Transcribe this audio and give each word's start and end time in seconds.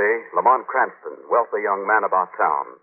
reality, 0.00 0.32
Lamont 0.34 0.64
Cranston, 0.66 1.28
wealthy 1.28 1.60
young 1.60 1.84
man 1.84 2.04
about 2.08 2.32
town. 2.36 2.80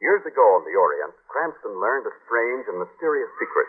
Years 0.00 0.24
ago 0.24 0.46
in 0.58 0.64
the 0.64 0.78
Orient, 0.78 1.14
Cranston 1.28 1.76
learned 1.76 2.06
a 2.06 2.14
strange 2.24 2.64
and 2.72 2.80
mysterious 2.80 3.28
secret 3.38 3.68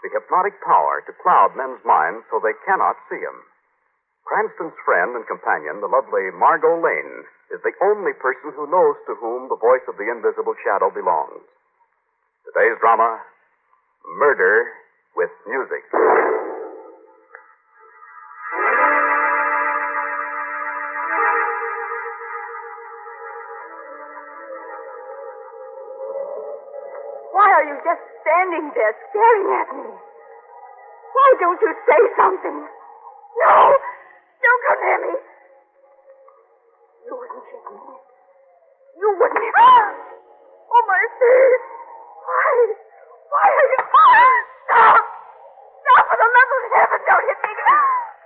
the 0.00 0.08
hypnotic 0.16 0.56
power 0.64 1.04
to 1.04 1.12
cloud 1.20 1.52
men's 1.52 1.84
minds 1.84 2.24
so 2.32 2.40
they 2.40 2.56
cannot 2.64 2.96
see 3.12 3.20
him. 3.20 3.36
Cranston's 4.24 4.72
friend 4.80 5.12
and 5.12 5.28
companion, 5.28 5.84
the 5.84 5.92
lovely 5.92 6.24
Margot 6.32 6.80
Lane, 6.80 7.28
is 7.52 7.60
the 7.60 7.76
only 7.84 8.16
person 8.16 8.56
who 8.56 8.64
knows 8.64 8.96
to 9.04 9.12
whom 9.20 9.52
the 9.52 9.60
voice 9.60 9.84
of 9.92 10.00
the 10.00 10.08
invisible 10.08 10.56
shadow 10.64 10.88
belongs. 10.88 11.44
Today's 12.48 12.80
drama 12.80 13.20
Murder 14.16 14.72
with 15.20 15.28
Music. 15.44 16.39
Standing 28.50 28.70
there 28.74 28.94
staring 29.10 29.50
at 29.62 29.68
me? 29.70 29.86
Why 31.14 31.28
don't 31.38 31.60
you 31.62 31.72
say 31.86 32.02
something? 32.18 32.58
No! 32.66 33.54
Don't 34.42 34.62
come 34.66 34.80
near 34.82 34.98
me! 35.06 35.14
You 37.06 37.14
wouldn't 37.14 37.44
hit 37.46 37.62
me. 37.70 37.78
You 38.98 39.08
wouldn't 39.22 39.38
hit 39.38 39.54
me. 39.54 39.70
Oh, 40.66 40.82
my 40.82 41.02
face! 41.14 41.64
Why? 42.26 42.54
Why 43.30 43.46
are 43.54 43.68
you... 43.70 43.78
Ah! 43.86 44.34
Stop! 44.66 45.02
Stop! 45.78 46.04
For 46.10 46.18
the 46.18 46.26
love 46.26 46.50
of 46.50 46.62
heaven, 46.74 47.00
don't 47.06 47.26
hit 47.30 47.38
me! 47.46 47.52
Ah! 47.70 48.19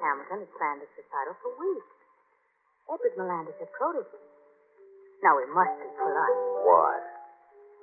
Hamilton 0.00 0.42
has 0.44 0.52
planned 0.56 0.80
this 0.82 0.92
recital 0.96 1.36
for 1.44 1.52
weeks. 1.60 1.94
Edward 2.90 3.14
Miranda's 3.20 3.54
her 3.60 3.70
protege. 3.76 4.18
Now, 5.22 5.36
we 5.36 5.46
must 5.52 5.76
be 5.78 5.88
polite. 6.00 6.40
Why? 6.64 6.92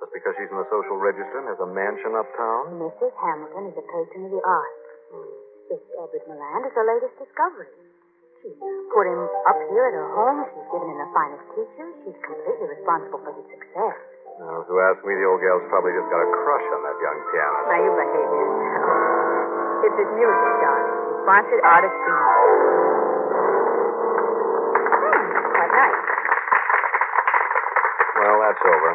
Just 0.02 0.12
because 0.14 0.34
she's 0.38 0.50
in 0.50 0.58
the 0.58 0.68
social 0.70 0.98
register 0.98 1.38
and 1.38 1.48
has 1.48 1.58
a 1.62 1.70
mansion 1.70 2.12
uptown? 2.18 2.82
Mrs. 2.82 3.14
Hamilton 3.14 3.70
is 3.70 3.76
a 3.78 3.86
patron 3.86 4.26
of 4.26 4.32
the 4.34 4.42
arts. 4.42 4.86
Hmm. 5.14 5.30
This 5.70 5.82
Edward 5.94 6.24
Milan 6.26 6.60
is 6.66 6.74
her 6.74 6.86
latest 6.86 7.14
discovery. 7.18 7.70
She's 8.42 8.54
put 8.94 9.06
him 9.06 9.22
up 9.50 9.58
here 9.70 9.84
at 9.90 9.94
her 9.98 10.08
home. 10.14 10.46
She's 10.54 10.68
given 10.70 10.86
him 10.86 10.98
the 11.02 11.10
finest 11.10 11.46
teachers. 11.54 11.92
She's 12.06 12.20
completely 12.22 12.68
responsible 12.78 13.20
for 13.22 13.32
his 13.34 13.46
success. 13.50 13.98
Now, 14.38 14.62
if 14.62 14.70
you 14.70 14.78
ask 14.78 15.02
me, 15.02 15.12
the 15.18 15.26
old 15.26 15.42
gal's 15.42 15.66
probably 15.66 15.90
just 15.98 16.06
got 16.06 16.22
a 16.22 16.30
crush 16.30 16.66
on 16.70 16.80
that 16.86 16.98
young 17.02 17.18
pianist. 17.34 17.66
Now, 17.66 17.80
you 17.82 17.90
behave 17.98 18.30
yourself. 18.30 18.98
It's 19.82 19.98
his 19.98 20.10
music, 20.14 20.52
darling. 20.62 21.07
He's 21.18 21.26
sponsored 21.26 21.62
artist 21.66 21.94
for 21.98 22.14
years. 22.14 22.78
Hmm, 25.02 25.26
quite 25.50 25.72
nice. 25.74 25.98
Well, 28.22 28.38
that's 28.46 28.62
over. 28.62 28.90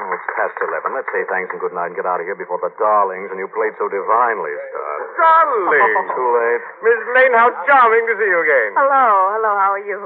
Oh, 0.00 0.16
it's 0.16 0.28
past 0.36 0.56
eleven. 0.60 0.92
Let's 0.96 1.08
say 1.12 1.24
thanks 1.32 1.48
and 1.52 1.60
good 1.60 1.72
night 1.72 1.92
and 1.92 1.96
get 1.96 2.04
out 2.04 2.20
of 2.20 2.28
here 2.28 2.36
before 2.36 2.60
the 2.60 2.72
darlings 2.76 3.28
and 3.32 3.40
you 3.40 3.48
played 3.52 3.72
so 3.80 3.88
divinely 3.88 4.52
start. 4.68 5.00
Darling! 5.16 5.96
Too 6.12 6.28
late. 6.36 6.64
Miss 6.84 7.00
Lane, 7.16 7.32
how 7.36 7.48
charming 7.68 8.04
to 8.08 8.14
see 8.20 8.28
you 8.28 8.40
again. 8.40 8.70
Hello, 8.76 9.08
hello, 9.36 9.52
how 9.56 9.72
are 9.76 9.84
you? 9.84 9.96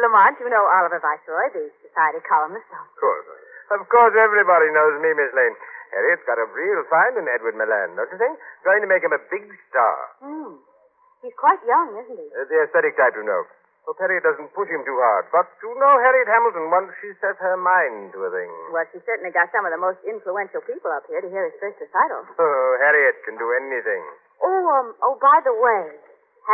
Lamont, 0.00 0.36
you 0.40 0.48
know 0.48 0.64
Oliver 0.76 1.00
Viceroy, 1.00 1.52
the 1.52 1.68
society 1.84 2.20
columnist. 2.24 2.64
Of 2.72 2.84
course. 3.00 3.26
Of 3.76 3.80
course, 3.92 4.14
everybody 4.16 4.72
knows 4.72 4.96
me, 5.04 5.12
Miss 5.12 5.32
Lane. 5.36 5.54
Harriet's 5.90 6.24
got 6.26 6.38
a 6.38 6.46
real 6.50 6.80
find 6.86 7.18
in 7.18 7.26
Edward 7.26 7.58
Milan, 7.58 7.98
don't 7.98 8.10
you 8.10 8.18
think? 8.18 8.34
Trying 8.62 8.82
to 8.82 8.90
make 8.90 9.02
him 9.02 9.14
a 9.14 9.22
big 9.30 9.46
star. 9.70 9.96
Hmm. 10.22 10.58
He's 11.20 11.36
quite 11.36 11.60
young, 11.66 11.98
isn't 12.00 12.16
he? 12.16 12.28
Uh, 12.32 12.48
the 12.48 12.58
aesthetic 12.64 12.96
type, 12.96 13.12
you 13.18 13.26
know. 13.26 13.44
Hope 13.88 13.96
Harriet 14.00 14.22
doesn't 14.22 14.52
push 14.52 14.68
him 14.68 14.84
too 14.84 14.98
hard. 15.00 15.28
But 15.32 15.48
you 15.64 15.72
know 15.80 15.94
Harriet 16.00 16.28
Hamilton, 16.28 16.68
once 16.68 16.92
she 17.00 17.12
sets 17.18 17.40
her 17.40 17.56
mind 17.56 18.12
to 18.12 18.22
a 18.24 18.30
thing. 18.30 18.50
Well, 18.72 18.86
she 18.92 19.00
certainly 19.08 19.32
got 19.32 19.48
some 19.52 19.64
of 19.64 19.72
the 19.72 19.80
most 19.80 19.98
influential 20.04 20.60
people 20.68 20.92
up 20.92 21.04
here 21.08 21.20
to 21.20 21.28
hear 21.28 21.48
his 21.48 21.56
first 21.58 21.80
recital. 21.80 22.28
Oh, 22.38 22.68
Harriet 22.84 23.20
can 23.24 23.40
do 23.40 23.48
anything. 23.56 24.04
Oh, 24.44 24.64
um, 24.78 24.94
oh, 25.04 25.16
by 25.20 25.40
the 25.44 25.52
way, 25.56 25.96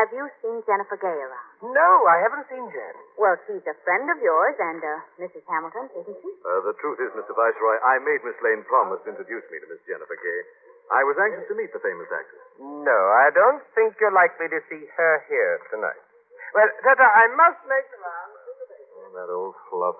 have 0.00 0.10
you 0.14 0.26
seen 0.42 0.62
Jennifer 0.66 0.98
Gay 0.98 1.12
around? 1.12 1.45
No, 1.64 1.90
I 2.04 2.16
haven't 2.20 2.44
seen 2.52 2.64
Jen. 2.68 2.94
Well, 3.16 3.36
she's 3.48 3.64
a 3.64 3.76
friend 3.80 4.06
of 4.12 4.18
yours 4.20 4.56
and, 4.60 4.80
uh, 4.84 5.00
Mrs. 5.24 5.40
Hamilton, 5.48 5.88
isn't 5.96 6.18
she? 6.20 6.30
Uh, 6.44 6.60
the 6.68 6.76
truth 6.76 7.00
is, 7.00 7.10
Mr. 7.16 7.32
Viceroy, 7.32 7.76
I 7.80 7.96
made 8.04 8.20
Miss 8.24 8.36
Lane 8.44 8.60
promise 8.68 9.00
to 9.04 9.16
introduce 9.16 9.44
me 9.48 9.56
to 9.64 9.66
Miss 9.72 9.80
Jennifer 9.88 10.16
Gay. 10.20 10.40
I 10.92 11.02
was 11.02 11.16
anxious 11.18 11.48
to 11.48 11.56
meet 11.56 11.72
the 11.72 11.80
famous 11.80 12.06
actress. 12.12 12.44
No, 12.60 12.98
I 13.24 13.32
don't 13.32 13.64
think 13.74 13.96
you're 13.98 14.14
likely 14.14 14.46
to 14.52 14.60
see 14.68 14.84
her 14.84 15.14
here 15.26 15.58
tonight. 15.72 15.98
Well, 16.54 16.68
Tata, 16.84 17.02
I 17.08 17.26
must 17.34 17.58
make 17.66 17.88
the 17.90 17.98
round. 18.04 18.32
Oh, 18.36 19.10
that 19.16 19.28
old 19.32 19.56
fluff. 19.72 19.96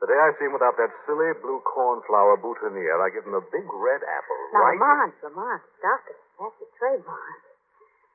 The 0.00 0.06
day 0.10 0.18
I 0.18 0.32
see 0.38 0.46
him 0.50 0.54
without 0.56 0.74
that 0.82 0.90
silly 1.06 1.30
blue 1.42 1.60
cornflower 1.62 2.38
boutonniere, 2.40 2.98
I 3.02 3.10
give 3.10 3.22
him 3.22 3.34
a 3.38 3.44
big 3.54 3.66
red 3.70 4.02
apple. 4.02 4.40
Now, 4.54 4.58
right? 4.66 4.78
Lamont, 4.78 5.14
Lamont, 5.22 5.62
stop 5.78 6.02
it. 6.10 6.18
That's 6.40 6.58
a 6.58 6.68
trademark. 6.78 7.38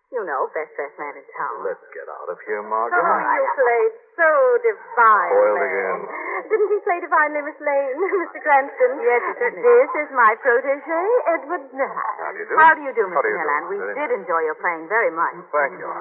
You 0.08 0.24
know, 0.24 0.48
best 0.56 0.72
dressed 0.80 0.96
man 0.96 1.20
in 1.20 1.26
town. 1.36 1.68
Let's 1.68 1.84
get 1.92 2.08
out 2.08 2.32
of 2.32 2.40
here, 2.48 2.64
Margaret. 2.64 2.96
Oh, 2.96 3.20
you 3.20 3.44
played 3.60 3.94
so 4.16 4.30
divinely. 4.64 5.36
Spoiled 5.36 5.64
again. 5.68 6.00
Didn't 6.48 6.70
he 6.72 6.80
play 6.88 7.00
divinely, 7.04 7.42
Miss 7.44 7.60
Lane, 7.60 7.92
Mr. 8.24 8.40
Cranston? 8.40 8.92
Yes, 9.04 9.20
he 9.20 9.34
certainly 9.36 9.68
This 9.68 9.92
is 10.08 10.10
my 10.16 10.32
protege, 10.40 11.04
Edward 11.36 11.64
Milan. 11.76 12.16
How 12.24 12.32
do 12.32 12.40
you 12.40 12.48
do? 12.48 12.56
How 12.56 12.72
do 12.72 12.82
you 12.88 12.94
do, 12.96 13.04
How 13.04 13.20
Mr. 13.20 13.24
do 13.24 13.28
you 13.28 13.36
do? 13.36 13.44
Milan? 13.44 13.62
We 13.68 13.78
Very 13.84 13.96
did 14.00 14.10
enjoy 14.24 14.42
your 14.48 14.56
playing 14.64 14.88
very 14.88 15.12
much. 15.12 15.36
Thank 15.52 15.76
you. 15.76 15.92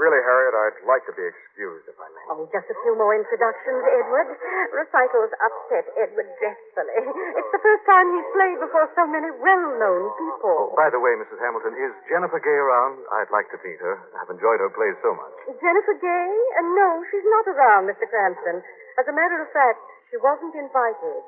Really, 0.00 0.16
Harriet, 0.24 0.56
I'd 0.56 0.80
like 0.88 1.04
to 1.04 1.12
be 1.12 1.20
excused 1.28 1.84
if 1.84 1.92
I 2.00 2.08
may. 2.08 2.24
Oh, 2.32 2.48
just 2.48 2.64
a 2.72 2.76
few 2.88 2.96
more 2.96 3.12
introductions, 3.12 3.84
Edward. 3.84 4.32
Recitals 4.72 5.28
upset 5.44 5.84
Edward 6.00 6.24
dreadfully. 6.40 7.04
It's 7.36 7.52
the 7.52 7.60
first 7.60 7.84
time 7.84 8.08
he's 8.16 8.30
played 8.32 8.58
before 8.64 8.88
so 8.96 9.04
many 9.04 9.28
well-known 9.28 10.08
Oh, 10.08 10.16
people. 10.16 10.56
by 10.72 10.88
the 10.88 10.96
way, 11.04 11.12
Mrs. 11.20 11.36
Hamilton, 11.44 11.76
is 11.76 11.92
Jennifer 12.08 12.40
Gay 12.40 12.56
around? 12.64 12.96
I'd 13.20 13.28
like 13.28 13.52
to 13.52 13.60
meet 13.60 13.76
her. 13.84 14.00
I've 14.16 14.32
enjoyed 14.32 14.64
her 14.64 14.72
plays 14.72 14.96
so 15.04 15.12
much. 15.12 15.36
Jennifer 15.60 15.92
Gay? 16.00 16.30
Uh, 16.56 16.64
no, 16.80 16.88
she's 17.12 17.26
not 17.28 17.44
around, 17.52 17.84
Mr. 17.92 18.08
Cranston. 18.08 18.64
As 18.96 19.04
a 19.04 19.12
matter 19.12 19.36
of 19.44 19.52
fact, 19.52 19.84
she 20.08 20.16
wasn't 20.16 20.56
invited. 20.56 21.20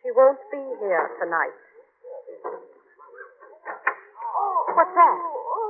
She 0.00 0.08
won't 0.16 0.40
be 0.48 0.64
here 0.80 1.04
tonight. 1.20 1.56
What's 4.72 4.94
that? 4.96 5.18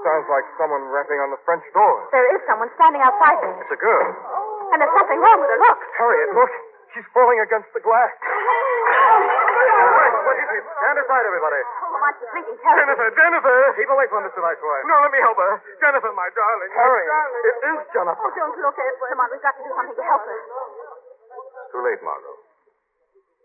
Sounds 0.08 0.24
like 0.32 0.46
someone 0.56 0.88
rapping 0.88 1.20
on 1.20 1.28
the 1.28 1.40
French 1.44 1.60
door. 1.76 2.08
There 2.08 2.24
is 2.32 2.40
someone 2.48 2.72
standing 2.80 3.04
outside 3.04 3.36
there. 3.44 3.52
It's 3.60 3.72
a 3.76 3.76
girl. 3.76 4.08
Oh. 4.08 4.72
And 4.72 4.80
there's 4.80 4.94
something 4.96 5.20
wrong 5.20 5.36
with 5.36 5.52
her. 5.52 5.60
Look. 5.60 5.80
Harriet, 6.00 6.32
look. 6.32 6.52
She's 6.96 7.04
falling 7.12 7.36
against 7.44 7.68
the 7.76 7.84
glass. 7.84 8.08
What 9.78 10.36
is 10.36 10.50
it? 10.60 10.64
Stand 10.80 10.98
aside, 10.98 11.24
everybody. 11.24 11.60
Oh, 11.62 11.94
Lamont, 11.94 12.14
she's 12.18 12.28
bleeding 12.34 12.58
terribly. 12.60 12.84
Jennifer, 12.84 13.08
Jennifer! 13.16 13.56
Keep 13.78 13.90
away 13.94 14.06
from 14.12 14.26
Mr. 14.28 14.40
Viceroy. 14.44 14.80
No, 14.84 14.96
let 15.00 15.12
me 15.14 15.20
help 15.24 15.38
her. 15.38 15.52
Jennifer, 15.80 16.12
my 16.12 16.28
darling. 16.36 16.70
Harriet, 16.74 17.08
it 17.48 17.56
is 17.72 17.80
Jennifer. 17.96 18.18
Oh, 18.20 18.32
don't 18.34 18.56
look, 18.58 18.76
Edward. 18.76 19.08
Lamont, 19.14 19.30
we've 19.32 19.44
got 19.44 19.54
to 19.56 19.62
do 19.64 19.70
something 19.72 19.96
to 19.96 20.04
help 20.04 20.22
her. 20.26 20.38
It's 20.42 21.70
too 21.72 21.80
late, 21.80 22.00
Margot. 22.04 22.36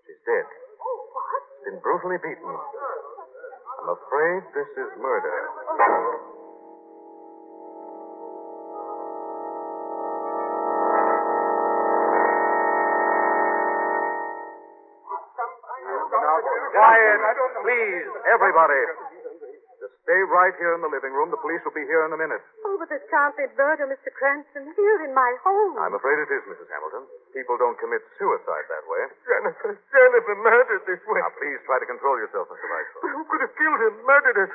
She's 0.03 0.21
dead. 0.27 0.47
Oh, 0.83 0.97
what? 1.13 1.43
Been 1.69 1.79
brutally 1.79 2.19
beaten. 2.19 2.51
I'm 2.51 3.89
afraid 3.95 4.41
this 4.57 4.69
is 4.75 4.89
murder. 4.99 5.37
Quiet, 16.73 17.19
please, 17.61 18.09
everybody. 18.33 18.81
Just 19.77 19.93
stay 20.09 20.21
right 20.25 20.55
here 20.57 20.73
in 20.73 20.81
the 20.81 20.89
living 20.89 21.13
room. 21.13 21.29
The 21.29 21.37
police 21.37 21.61
will 21.61 21.75
be 21.75 21.85
here 21.85 22.01
in 22.07 22.11
a 22.15 22.19
minute. 22.19 22.41
Oh, 22.65 22.81
but 22.81 22.89
this 22.89 23.03
can't 23.13 23.35
be 23.37 23.45
murder, 23.53 23.85
Mr. 23.85 24.09
Cranston. 24.15 24.73
Here 24.73 24.99
in 25.05 25.13
my 25.13 25.31
home. 25.45 25.77
I'm 25.77 25.93
afraid 25.93 26.17
it 26.23 26.33
is, 26.33 26.41
Mrs. 26.49 26.65
Hamilton. 26.73 27.05
People 27.35 27.61
don't 27.61 27.77
commit 27.77 28.01
suicide 28.17 28.65
that 28.73 28.85
way. 28.89 29.01
Jennifer, 29.27 29.77
Jennifer 29.77 30.35
murdered 30.41 30.83
this 30.89 31.03
way. 31.05 31.21
Now, 31.21 31.29
please 31.37 31.59
try 31.69 31.77
to 31.77 31.85
control 31.85 32.17
yourself, 32.17 32.49
Mr. 32.49 32.65
Viceroy. 32.65 33.11
Who 33.11 33.21
could 33.29 33.41
have 33.45 33.53
killed 33.53 33.81
him, 33.83 33.93
murdered 34.07 34.37
him 34.49 34.51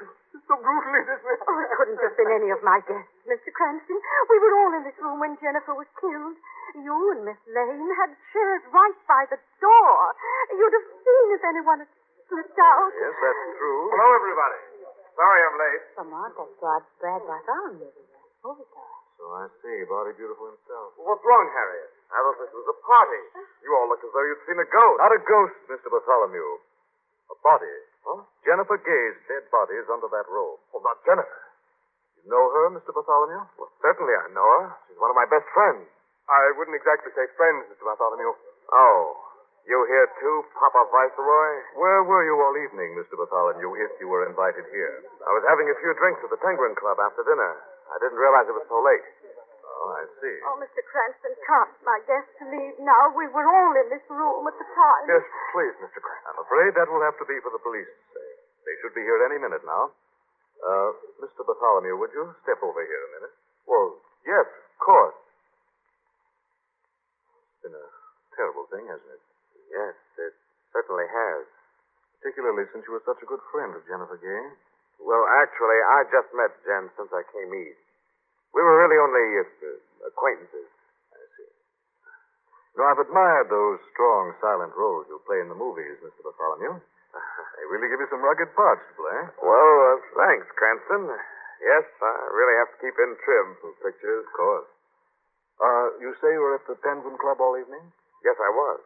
so 0.48 0.54
brutally 0.58 1.02
this 1.06 1.22
way? 1.22 1.36
Oh, 1.44 1.58
it 1.60 1.70
couldn't 1.76 2.00
have 2.02 2.16
been 2.18 2.32
any 2.34 2.50
of 2.50 2.60
my 2.64 2.80
guests, 2.88 3.12
Mr. 3.28 3.52
Cranston. 3.52 3.98
We 4.32 4.36
were 4.42 4.54
all 4.58 4.72
in 4.80 4.82
this 4.88 4.96
room 4.98 5.20
when 5.22 5.36
Jennifer 5.38 5.76
was 5.76 5.86
killed. 6.00 6.34
You 6.76 6.96
and 7.16 7.24
Miss 7.24 7.40
Lane 7.48 7.88
had 8.00 8.12
chairs 8.32 8.64
right 8.72 8.98
by 9.08 9.24
the 9.28 9.40
door. 9.60 9.96
You'd 10.52 10.76
have 10.76 10.88
seen 11.04 11.26
if 11.36 11.42
anyone 11.44 11.80
had 11.84 11.90
slipped 12.28 12.58
out. 12.60 12.90
Yes, 12.94 13.14
that's 13.18 13.42
true. 13.58 13.80
Hello, 13.92 14.08
everybody. 14.14 14.60
Sorry 15.18 15.40
I'm 15.42 15.56
late. 15.58 15.82
Lamont, 15.98 16.32
that's 16.38 16.54
Brad, 16.62 16.82
Brad 17.02 17.22
Bartholomew, 17.26 17.90
the 17.90 18.04
movie 18.46 18.66
star. 18.70 18.86
Oh, 18.86 19.02
so 19.18 19.24
I 19.34 19.44
see. 19.64 19.78
Body 19.90 20.14
beautiful 20.14 20.46
himself. 20.54 20.94
What's 21.00 21.24
wrong, 21.26 21.50
Harriet? 21.50 21.90
I 22.14 22.22
thought 22.22 22.38
this 22.38 22.54
was 22.54 22.68
a 22.70 22.78
party. 22.86 23.22
You 23.66 23.74
all 23.74 23.90
look 23.90 24.00
as 24.00 24.12
though 24.14 24.22
you'd 24.24 24.40
seen 24.46 24.56
a 24.62 24.68
ghost. 24.70 24.98
Not 25.02 25.10
a 25.12 25.20
ghost, 25.26 25.58
Mr. 25.66 25.90
Bartholomew. 25.90 26.48
A 27.28 27.36
body. 27.42 27.74
Huh? 28.06 28.22
Jennifer 28.46 28.78
Gay's 28.78 29.18
dead 29.26 29.44
body 29.52 29.74
is 29.76 29.90
under 29.90 30.08
that 30.08 30.24
robe. 30.30 30.62
Well, 30.72 30.86
not 30.86 31.02
Jennifer. 31.04 31.42
You 32.22 32.30
know 32.30 32.44
her, 32.54 32.78
Mr. 32.78 32.94
Bartholomew? 32.94 33.42
Well, 33.58 33.68
certainly 33.82 34.14
I 34.14 34.30
know 34.32 34.46
her. 34.62 34.70
She's 34.86 34.96
one 35.02 35.10
of 35.10 35.18
my 35.18 35.26
best 35.28 35.44
friends. 35.50 35.82
I 36.30 36.54
wouldn't 36.56 36.78
exactly 36.78 37.10
say 37.18 37.26
friends, 37.34 37.66
Mr. 37.74 37.84
Bartholomew. 37.84 38.32
Oh. 38.72 39.27
You 39.68 39.76
here 39.84 40.08
too, 40.16 40.36
Papa 40.56 40.80
Viceroy? 40.88 41.52
Where 41.76 42.00
were 42.08 42.24
you 42.24 42.32
all 42.40 42.56
evening, 42.56 42.96
Mr. 42.96 43.20
Bartholomew, 43.20 43.68
if 43.84 43.92
you 44.00 44.08
were 44.08 44.24
invited 44.24 44.64
here? 44.72 45.04
I 45.20 45.30
was 45.36 45.44
having 45.44 45.68
a 45.68 45.76
few 45.76 45.92
drinks 46.00 46.24
at 46.24 46.32
the 46.32 46.40
Penguin 46.40 46.72
Club 46.72 46.96
after 46.96 47.20
dinner. 47.20 47.52
I 47.92 48.00
didn't 48.00 48.16
realize 48.16 48.48
it 48.48 48.56
was 48.56 48.64
so 48.64 48.80
late. 48.80 49.04
Oh, 49.68 49.92
I 49.92 50.08
see. 50.24 50.36
Oh, 50.48 50.56
Mr. 50.56 50.80
Cranston, 50.88 51.36
can't 51.44 51.68
my 51.84 52.00
guests 52.08 52.32
leave 52.48 52.80
now? 52.80 53.12
We 53.12 53.28
were 53.28 53.44
all 53.44 53.76
in 53.76 53.92
this 53.92 54.00
room 54.08 54.48
at 54.48 54.56
the 54.56 54.68
time. 54.72 55.04
Yes, 55.04 55.28
please, 55.52 55.76
Mr. 55.84 56.00
Cranston. 56.00 56.32
I'm 56.32 56.40
afraid 56.48 56.72
that 56.72 56.88
will 56.88 57.04
have 57.04 57.20
to 57.20 57.28
be 57.28 57.36
for 57.44 57.52
the 57.52 57.60
police 57.60 57.92
to 57.92 58.04
say. 58.16 58.28
They 58.64 58.74
should 58.80 58.96
be 58.96 59.04
here 59.04 59.20
any 59.28 59.36
minute 59.36 59.68
now. 59.68 59.92
Uh, 60.64 60.96
Mr. 61.20 61.44
Bartholomew, 61.44 61.92
would 62.00 62.16
you 62.16 62.24
step 62.40 62.56
over 62.64 62.80
here 62.80 63.02
a 63.04 63.10
minute? 63.20 63.36
Well, 63.68 64.00
yes, 64.24 64.48
of 64.48 64.78
course. 64.80 65.18
It's 67.52 67.68
been 67.68 67.76
a 67.76 67.86
terrible 68.32 68.64
thing, 68.72 68.88
hasn't 68.88 69.12
it? 69.12 69.27
Yes, 69.68 69.94
it 70.18 70.34
certainly 70.72 71.06
has. 71.06 71.44
Particularly 72.18 72.66
since 72.74 72.82
you 72.88 72.92
were 72.96 73.04
such 73.06 73.22
a 73.22 73.28
good 73.30 73.42
friend 73.54 73.76
of 73.76 73.86
Jennifer 73.86 74.18
Gay. 74.18 74.44
Well, 74.98 75.22
actually, 75.38 75.78
I 75.78 76.02
just 76.10 76.28
met 76.34 76.50
Jen 76.66 76.90
since 76.98 77.10
I 77.14 77.22
came 77.30 77.54
east. 77.54 77.84
We 78.50 78.64
were 78.64 78.82
really 78.82 78.98
only 78.98 79.26
uh, 79.38 80.08
acquaintances. 80.10 80.66
I 81.14 81.22
see. 81.38 81.50
You 82.74 82.76
know, 82.82 82.86
I've 82.90 82.98
admired 83.06 83.46
those 83.52 83.78
strong, 83.94 84.34
silent 84.42 84.74
roles 84.74 85.06
you 85.06 85.22
play 85.28 85.38
in 85.38 85.48
the 85.52 85.58
movies, 85.58 86.00
Mr. 86.02 86.26
Bartholomew. 86.26 86.80
They 87.58 87.66
really 87.66 87.90
give 87.90 87.98
you 87.98 88.06
some 88.06 88.22
rugged 88.22 88.54
parts 88.54 88.86
to 88.86 88.94
play. 88.94 89.18
Well, 89.42 89.74
uh, 89.90 89.98
thanks, 90.14 90.46
Cranston. 90.54 91.10
Yes, 91.58 91.84
I 91.98 92.12
really 92.30 92.54
have 92.62 92.70
to 92.70 92.78
keep 92.78 92.94
in 92.94 93.10
trim 93.26 93.46
for 93.58 93.74
pictures. 93.82 94.22
Of 94.22 94.32
course. 94.32 94.70
Uh, 95.58 95.86
you 95.98 96.14
say 96.22 96.30
you 96.30 96.38
were 96.38 96.54
at 96.54 96.62
the 96.70 96.78
Penguin 96.78 97.18
Club 97.18 97.42
all 97.42 97.58
evening? 97.58 97.82
Yes, 98.22 98.38
I 98.38 98.50
was. 98.54 98.78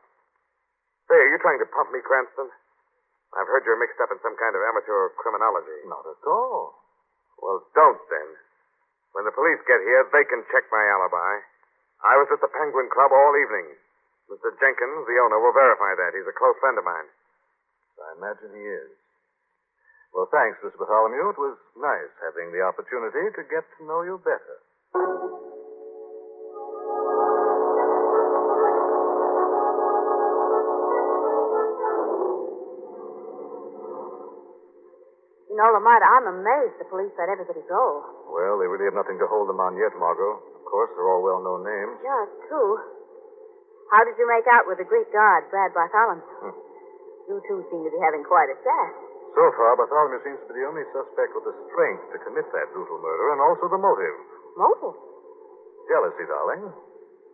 Say, 1.11 1.19
are 1.19 1.31
you 1.33 1.41
trying 1.43 1.61
to 1.61 1.69
pump 1.71 1.91
me, 1.91 2.01
Cranston? 2.05 2.49
I've 3.33 3.49
heard 3.49 3.65
you're 3.65 3.81
mixed 3.81 4.01
up 4.01 4.13
in 4.13 4.21
some 4.21 4.37
kind 4.37 4.53
of 4.53 4.61
amateur 4.61 5.09
criminology. 5.17 5.89
Not 5.89 6.05
at 6.05 6.21
all. 6.29 6.77
Well, 7.41 7.65
don't 7.73 8.03
then. 8.13 8.29
When 9.17 9.25
the 9.25 9.33
police 9.35 9.61
get 9.69 9.81
here, 9.81 10.05
they 10.13 10.25
can 10.29 10.45
check 10.53 10.69
my 10.73 10.85
alibi. 10.93 11.41
I 12.05 12.17
was 12.21 12.29
at 12.33 12.41
the 12.41 12.53
Penguin 12.53 12.89
Club 12.93 13.13
all 13.13 13.35
evening. 13.37 13.77
Mr. 14.29 14.53
Jenkins, 14.57 15.05
the 15.05 15.19
owner, 15.21 15.41
will 15.41 15.53
verify 15.53 15.93
that. 15.97 16.17
He's 16.17 16.29
a 16.29 16.37
close 16.37 16.57
friend 16.61 16.77
of 16.79 16.85
mine. 16.85 17.09
I 18.01 18.09
imagine 18.19 18.53
he 18.57 18.65
is. 18.65 18.91
Well, 20.13 20.29
thanks, 20.29 20.61
Mr. 20.61 20.77
Bartholomew. 20.77 21.33
It 21.33 21.41
was 21.41 21.57
nice 21.77 22.13
having 22.21 22.53
the 22.53 22.61
opportunity 22.65 23.33
to 23.33 23.43
get 23.49 23.65
to 23.79 23.81
know 23.85 24.03
you 24.05 24.21
better. 24.21 25.52
You 35.53 35.61
know, 35.61 35.69
Lamont, 35.69 36.01
I'm 36.01 36.27
amazed 36.33 36.81
the 36.81 36.89
police 36.89 37.13
let 37.21 37.29
everybody 37.29 37.61
go. 37.69 37.85
Well, 38.33 38.57
they 38.57 38.65
really 38.65 38.89
have 38.89 38.97
nothing 38.97 39.21
to 39.21 39.29
hold 39.29 39.53
them 39.53 39.61
on 39.61 39.77
yet, 39.77 39.93
Margot. 40.01 40.41
Of 40.41 40.65
course, 40.65 40.89
they're 40.97 41.05
all 41.05 41.21
well 41.21 41.45
known 41.45 41.61
names. 41.61 42.01
Yeah, 42.01 42.25
it's 42.25 42.41
true. 42.49 42.81
How 43.93 44.01
did 44.09 44.17
you 44.17 44.25
make 44.25 44.49
out 44.49 44.65
with 44.65 44.81
the 44.81 44.89
Greek 44.89 45.13
guard, 45.13 45.53
Brad 45.53 45.77
Bartholomew? 45.77 46.25
Hmm. 46.41 46.57
You 47.29 47.37
two 47.45 47.61
seem 47.69 47.85
to 47.85 47.93
be 47.93 48.01
having 48.01 48.25
quite 48.25 48.49
a 48.49 48.57
chat. 48.65 48.91
So 49.37 49.45
far, 49.53 49.77
Bartholomew 49.77 50.25
seems 50.25 50.41
to 50.41 50.49
be 50.57 50.65
the 50.65 50.69
only 50.73 50.89
suspect 50.89 51.37
with 51.37 51.45
the 51.45 51.57
strength 51.69 52.05
to 52.17 52.19
commit 52.25 52.49
that 52.57 52.73
brutal 52.73 52.97
murder 53.05 53.37
and 53.37 53.41
also 53.45 53.69
the 53.69 53.77
motive. 53.77 54.17
Motive? 54.57 54.97
Jealousy, 55.93 56.25
darling. 56.33 56.73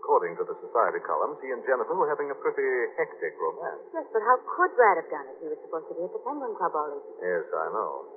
According 0.08 0.40
to 0.40 0.44
the 0.49 0.56
society 0.64 1.05
columns, 1.05 1.37
he 1.44 1.52
and 1.52 1.60
Jennifer 1.69 1.93
were 1.93 2.08
having 2.08 2.32
a 2.32 2.38
pretty 2.41 2.65
hectic 2.96 3.36
romance. 3.36 3.93
Yes, 3.93 4.08
but 4.08 4.24
how 4.24 4.41
could 4.41 4.72
Brad 4.72 4.96
have 4.96 5.10
done 5.12 5.29
it? 5.29 5.36
He 5.36 5.53
was 5.53 5.60
supposed 5.69 5.84
to 5.93 5.94
be 6.00 6.08
at 6.08 6.08
the 6.17 6.24
Penguin 6.24 6.56
Club 6.56 6.72
all 6.72 6.96
evening. 6.96 7.20
Yes, 7.20 7.44
I 7.53 7.69
know. 7.77 8.08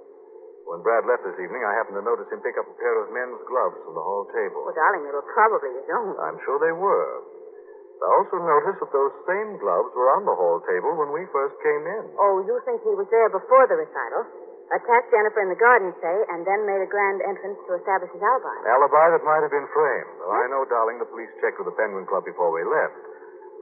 When 0.71 0.79
Brad 0.87 1.03
left 1.03 1.27
this 1.27 1.35
evening, 1.35 1.59
I 1.67 1.75
happened 1.75 1.99
to 1.99 2.05
notice 2.07 2.31
him 2.31 2.39
pick 2.39 2.55
up 2.55 2.63
a 2.63 2.75
pair 2.79 2.95
of 2.95 3.11
men's 3.11 3.43
gloves 3.43 3.75
from 3.83 3.91
the 3.91 4.05
hall 4.07 4.23
table. 4.31 4.63
Well, 4.63 4.71
darling, 4.71 5.03
they 5.03 5.11
were 5.11 5.27
probably 5.35 5.67
his 5.83 5.91
own. 5.91 6.15
I'm 6.15 6.39
sure 6.47 6.63
they 6.63 6.71
were. 6.71 7.11
I 7.99 8.07
also 8.23 8.39
noticed 8.39 8.79
that 8.79 8.91
those 8.95 9.11
same 9.27 9.59
gloves 9.59 9.91
were 9.91 10.15
on 10.15 10.23
the 10.23 10.31
hall 10.31 10.63
table 10.63 10.95
when 10.95 11.11
we 11.11 11.27
first 11.35 11.59
came 11.59 11.83
in. 11.91 12.07
Oh, 12.15 12.39
you 12.47 12.55
think 12.63 12.87
he 12.87 12.95
was 12.95 13.11
there 13.11 13.27
before 13.35 13.67
the 13.67 13.75
recital? 13.75 14.40
Attacked 14.71 15.11
Jennifer 15.11 15.43
in 15.43 15.51
the 15.51 15.59
garden, 15.59 15.91
say, 15.99 16.15
and 16.31 16.47
then 16.47 16.63
made 16.63 16.79
a 16.79 16.87
grand 16.87 17.19
entrance 17.27 17.59
to 17.67 17.75
establish 17.75 18.07
his 18.15 18.23
alibi. 18.23 18.55
Alibi 18.71 19.05
that 19.11 19.23
might 19.27 19.43
have 19.43 19.51
been 19.51 19.67
framed. 19.75 20.15
I 20.31 20.47
know, 20.47 20.63
darling, 20.63 20.95
the 20.95 21.11
police 21.11 21.27
checked 21.43 21.59
with 21.59 21.67
the 21.67 21.75
Penguin 21.75 22.07
Club 22.07 22.23
before 22.23 22.55
we 22.55 22.63
left. 22.63 22.95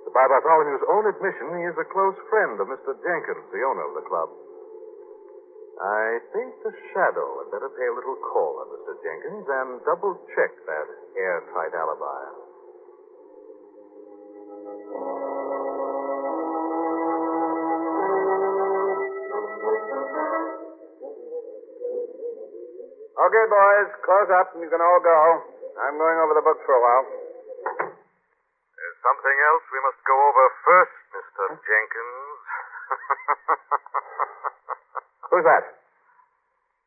But 0.05 0.13
by 0.13 0.29
Bartholomew's 0.29 0.85
own 0.85 1.09
admission, 1.09 1.49
he 1.57 1.65
is 1.65 1.77
a 1.81 1.87
close 1.89 2.13
friend 2.29 2.61
of 2.61 2.69
Mr. 2.69 2.93
Jenkins, 3.01 3.41
the 3.49 3.63
owner 3.65 3.89
of 3.89 3.97
the 3.97 4.05
club. 4.05 4.29
I 5.81 6.19
think 6.29 6.53
the 6.61 6.75
shadow 6.93 7.41
had 7.41 7.57
better 7.57 7.73
pay 7.73 7.87
a 7.89 7.95
little 7.97 8.19
call 8.29 8.61
on 8.61 8.67
Mr. 8.69 8.93
Jenkins 9.01 9.47
and 9.49 9.81
double 9.89 10.13
check 10.37 10.53
that 10.69 10.87
airtight 11.17 11.73
alibi. 11.73 12.21
Okay, 23.19 23.45
boys, 23.51 23.89
close 24.07 24.31
up 24.31 24.55
and 24.55 24.63
you 24.63 24.71
can 24.71 24.79
all 24.79 25.01
go. 25.03 25.19
I'm 25.75 25.99
going 25.99 26.17
over 26.23 26.39
the 26.39 26.45
books 26.45 26.63
for 26.63 26.71
a 26.71 26.79
while. 26.83 27.03
There's 27.83 28.99
something 29.03 29.37
else 29.51 29.63
we 29.75 29.81
must 29.83 29.99
go 30.07 30.15
over 30.15 30.45
first, 30.63 30.95
Mr. 31.19 31.43
Jenkins. 31.59 32.39
Who's 35.35 35.43
that? 35.43 35.65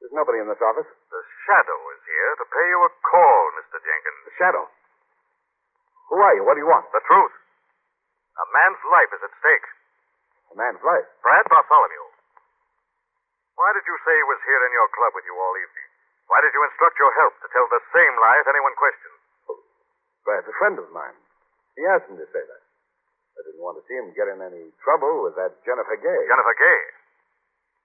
There's 0.00 0.16
nobody 0.16 0.40
in 0.40 0.48
this 0.48 0.60
office. 0.64 0.88
the 0.88 1.20
shadow 1.44 1.78
is 1.92 2.00
here 2.08 2.32
to 2.40 2.44
pay 2.48 2.66
you 2.72 2.80
a 2.80 2.90
call, 3.04 3.42
Mr. 3.60 3.76
Jenkins. 3.84 4.20
The 4.24 4.34
shadow. 4.40 4.64
Who 6.08 6.16
are 6.16 6.32
you? 6.40 6.48
What 6.48 6.56
do 6.56 6.64
you 6.64 6.70
want? 6.72 6.88
The 6.96 7.04
truth. 7.04 7.34
A 8.40 8.46
man's 8.56 8.80
life 8.88 9.12
is 9.12 9.20
at 9.20 9.32
stake. 9.36 9.68
A 10.52 10.54
man's 10.56 10.80
life. 10.80 11.04
Brad 11.20 11.44
Bartholomew. 11.44 12.08
Why 13.60 13.68
did 13.76 13.84
you 13.84 13.96
say 14.00 14.16
he 14.16 14.26
was 14.32 14.40
here 14.48 14.62
in 14.64 14.72
your 14.72 14.88
club 14.96 15.12
with 15.12 15.28
you 15.28 15.36
all 15.36 15.54
evening? 15.60 15.91
Why 16.32 16.40
did 16.40 16.56
you 16.56 16.64
instruct 16.64 16.96
your 16.96 17.12
help 17.12 17.36
to 17.44 17.48
tell 17.52 17.68
the 17.68 17.84
same 17.92 18.14
lie 18.16 18.40
if 18.40 18.48
anyone 18.48 18.72
questioned? 18.80 19.20
Brad's 20.24 20.48
a 20.48 20.56
friend 20.56 20.80
of 20.80 20.88
mine. 20.88 21.12
He 21.76 21.84
asked 21.84 22.08
me 22.08 22.16
to 22.16 22.28
say 22.32 22.40
that. 22.40 22.62
I 23.36 23.40
didn't 23.44 23.60
want 23.60 23.76
to 23.76 23.84
see 23.84 24.00
him 24.00 24.16
get 24.16 24.32
in 24.32 24.40
any 24.40 24.72
trouble 24.80 25.28
with 25.28 25.36
that 25.36 25.60
Jennifer 25.68 26.00
Gay. 26.00 26.20
Jennifer 26.24 26.56
Gay. 26.56 26.80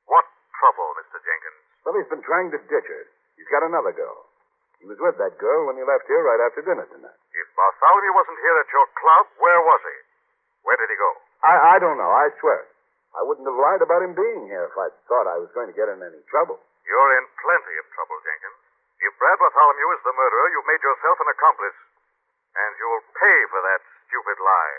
What 0.07 0.23
trouble, 0.63 0.95
Mr. 0.95 1.19
Jenkins? 1.19 1.59
Well, 1.83 1.95
he's 1.99 2.07
been 2.07 2.23
trying 2.23 2.47
to 2.55 2.59
ditch 2.71 2.87
her. 2.87 3.03
He's 3.35 3.51
got 3.51 3.67
another 3.67 3.91
girl. 3.91 4.31
He 4.79 4.87
was 4.87 4.99
with 5.01 5.19
that 5.19 5.35
girl 5.41 5.67
when 5.67 5.75
he 5.75 5.83
left 5.83 6.07
here 6.07 6.23
right 6.23 6.39
after 6.47 6.63
dinner 6.63 6.87
tonight. 6.87 7.19
If 7.35 7.47
Bartholomew 7.51 8.13
wasn't 8.15 8.39
here 8.39 8.57
at 8.63 8.69
your 8.71 8.87
club, 8.95 9.25
where 9.43 9.59
was 9.59 9.81
he? 9.83 9.97
Where 10.63 10.77
did 10.79 10.87
he 10.87 10.95
go? 10.95 11.11
I, 11.43 11.75
I 11.75 11.83
don't 11.83 11.99
know, 11.99 12.11
I 12.11 12.31
swear. 12.39 12.63
I 13.17 13.25
wouldn't 13.25 13.47
have 13.49 13.57
lied 13.57 13.81
about 13.81 14.05
him 14.05 14.13
being 14.13 14.45
here 14.45 14.69
if 14.69 14.75
I'd 14.77 14.93
thought 15.09 15.25
I 15.25 15.41
was 15.41 15.49
going 15.57 15.67
to 15.67 15.75
get 15.75 15.89
in 15.89 15.99
any 15.99 16.21
trouble. 16.29 16.61
You're 16.87 17.11
in 17.19 17.25
plenty 17.43 17.75
of 17.83 17.85
trouble, 17.91 18.15
Jenkins. 18.23 18.63
If 19.03 19.11
Brad 19.19 19.37
Bartholomew 19.37 19.87
is 19.91 20.01
the 20.07 20.15
murderer, 20.15 20.47
you've 20.55 20.71
made 20.71 20.79
yourself 20.79 21.19
an 21.19 21.29
accomplice. 21.35 21.79
And 22.55 22.71
you'll 22.79 23.05
pay 23.11 23.37
for 23.51 23.59
that 23.61 23.81
stupid 24.07 24.37
lie. 24.39 24.75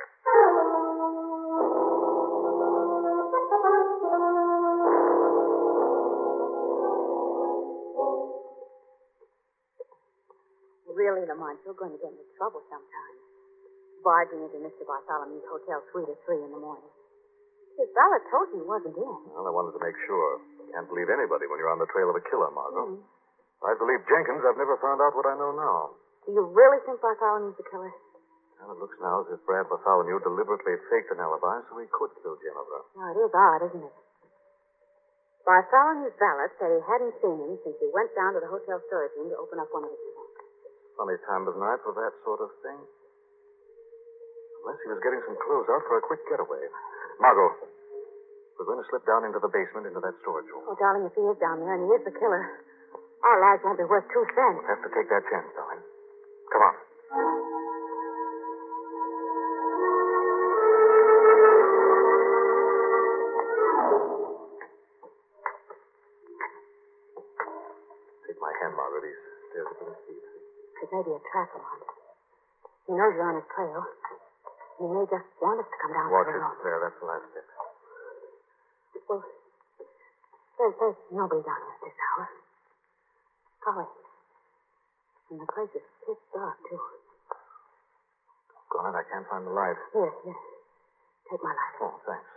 Really, 10.96 11.22
Lamont, 11.28 11.60
you're 11.62 11.78
going 11.78 11.94
to 11.94 12.00
get 12.02 12.10
into 12.10 12.26
trouble 12.34 12.64
sometime. 12.66 13.16
Barging 14.02 14.42
into 14.42 14.58
Mr. 14.64 14.82
Bartholomew's 14.82 15.46
hotel 15.46 15.84
suite 15.92 16.08
at 16.10 16.18
three 16.26 16.42
in 16.42 16.50
the 16.50 16.58
morning. 16.58 16.90
His 17.78 17.86
valet 17.94 18.18
told 18.32 18.50
you 18.50 18.64
he 18.64 18.66
wasn't 18.66 18.98
in. 18.98 19.18
Well, 19.30 19.46
I 19.46 19.52
wanted 19.54 19.78
to 19.78 19.82
make 19.84 19.94
sure. 20.08 20.57
Can't 20.78 20.86
believe 20.86 21.10
anybody 21.10 21.50
when 21.50 21.58
you're 21.58 21.74
on 21.74 21.82
the 21.82 21.90
trail 21.90 22.06
of 22.06 22.14
a 22.14 22.22
killer, 22.30 22.54
Margot. 22.54 23.02
Hmm. 23.02 23.02
I 23.66 23.74
believe 23.74 23.98
Jenkins. 24.06 24.46
I've 24.46 24.54
never 24.54 24.78
found 24.78 25.02
out 25.02 25.10
what 25.10 25.26
I 25.26 25.34
know 25.34 25.50
now. 25.50 25.98
Do 26.22 26.38
you 26.38 26.46
really 26.54 26.78
think 26.86 27.02
Bartholomew's 27.02 27.58
the 27.58 27.66
killer? 27.66 27.90
Well, 28.62 28.70
it 28.70 28.78
looks 28.78 28.94
now 29.02 29.26
as 29.26 29.34
if 29.34 29.42
Brad 29.42 29.66
Bartholomew 29.66 30.22
deliberately 30.22 30.78
faked 30.86 31.10
an 31.10 31.18
alibi 31.18 31.66
so 31.66 31.82
he 31.82 31.90
could 31.90 32.14
kill 32.22 32.38
Jennifer. 32.38 32.86
Well, 32.94 33.10
it 33.10 33.18
is 33.18 33.34
odd, 33.34 33.60
isn't 33.66 33.90
it? 33.90 33.96
Bartholomew's 35.42 36.14
valet 36.14 36.46
said 36.62 36.70
he 36.70 36.78
hadn't 36.86 37.14
seen 37.26 37.38
him 37.42 37.58
since 37.66 37.74
he 37.82 37.90
went 37.90 38.14
down 38.14 38.38
to 38.38 38.40
the 38.46 38.46
hotel 38.46 38.78
storage 38.86 39.18
room 39.18 39.34
to 39.34 39.36
open 39.42 39.58
up 39.58 39.66
one 39.74 39.82
of 39.82 39.90
his 39.90 39.98
trunks. 40.14 40.46
Funny 40.94 41.18
time 41.26 41.42
of 41.50 41.58
night 41.58 41.82
for 41.82 41.90
that 41.98 42.14
sort 42.22 42.38
of 42.38 42.54
thing. 42.62 42.78
Unless 44.62 44.78
he 44.86 44.94
was 44.94 45.02
getting 45.02 45.26
some 45.26 45.42
clothes 45.42 45.66
out 45.74 45.82
for 45.90 45.98
a 45.98 46.06
quick 46.06 46.22
getaway. 46.30 46.62
Margot, 47.18 47.66
we're 48.58 48.66
going 48.66 48.82
to 48.82 48.88
slip 48.90 49.06
down 49.06 49.22
into 49.22 49.38
the 49.38 49.48
basement 49.54 49.86
into 49.86 50.02
that 50.02 50.18
storage 50.26 50.50
room. 50.50 50.66
Oh, 50.66 50.74
darling, 50.82 51.06
if 51.06 51.14
he 51.14 51.22
is 51.22 51.38
down 51.38 51.62
there 51.62 51.78
and 51.78 51.86
he 51.86 51.90
is 51.94 52.02
the 52.02 52.14
killer, 52.18 52.42
our 53.22 53.38
lives 53.38 53.62
won't 53.62 53.78
be 53.78 53.86
worth 53.86 54.04
two 54.10 54.26
cents. 54.34 54.58
We'll 54.58 54.74
have 54.74 54.82
to 54.82 54.90
take 54.90 55.06
that 55.14 55.22
chance, 55.30 55.46
darling. 55.54 55.82
Come 56.50 56.62
on. 56.66 56.74
Take 68.26 68.38
my 68.42 68.52
hand, 68.60 68.74
Margaret. 68.76 69.06
These 69.06 69.22
stairs 69.50 69.66
are 69.70 69.76
pretty 69.78 69.96
steep. 70.04 70.22
It 70.82 70.88
may 70.92 71.02
be 71.06 71.12
a 71.16 71.22
trap, 71.32 71.48
Lamont. 71.54 71.82
He 72.86 72.92
knows 72.96 73.12
you're 73.16 73.28
on 73.28 73.36
his 73.40 73.48
trail. 73.54 73.80
He 74.78 74.86
may 74.86 75.04
just 75.10 75.26
want 75.42 75.60
us 75.60 75.68
to 75.68 75.76
come 75.82 75.92
down 75.92 76.10
Watch 76.12 76.30
it. 76.30 76.38
There, 76.38 76.78
that's 76.78 76.98
the 77.00 77.06
last 77.08 77.26
step. 77.34 77.47
Well, 79.08 79.24
there's, 80.58 80.74
there's 80.78 81.00
nobody 81.12 81.42
down 81.42 81.56
here 81.64 81.74
at 81.74 81.80
this 81.82 81.96
hour. 81.96 82.26
Golly. 83.64 83.88
And 85.30 85.40
the 85.40 85.48
place 85.52 85.72
is 85.76 85.84
pitch 86.04 86.22
dark, 86.32 86.56
too. 86.68 86.80
Gone, 88.68 88.92
I 88.96 89.04
can't 89.08 89.24
find 89.28 89.44
the 89.48 89.52
light. 89.52 89.76
Here, 89.96 90.12
here. 90.24 90.40
Take 91.32 91.40
my 91.44 91.52
light. 91.52 91.74
Oh, 91.80 91.96
thanks. 92.04 92.28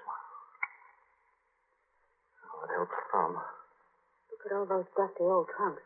Oh, 2.48 2.64
it 2.64 2.72
helps 2.76 3.00
some. 3.12 3.36
Look 3.36 4.42
at 4.48 4.52
all 4.56 4.66
those 4.68 4.88
dusty 4.96 5.24
old 5.28 5.48
trunks. 5.56 5.84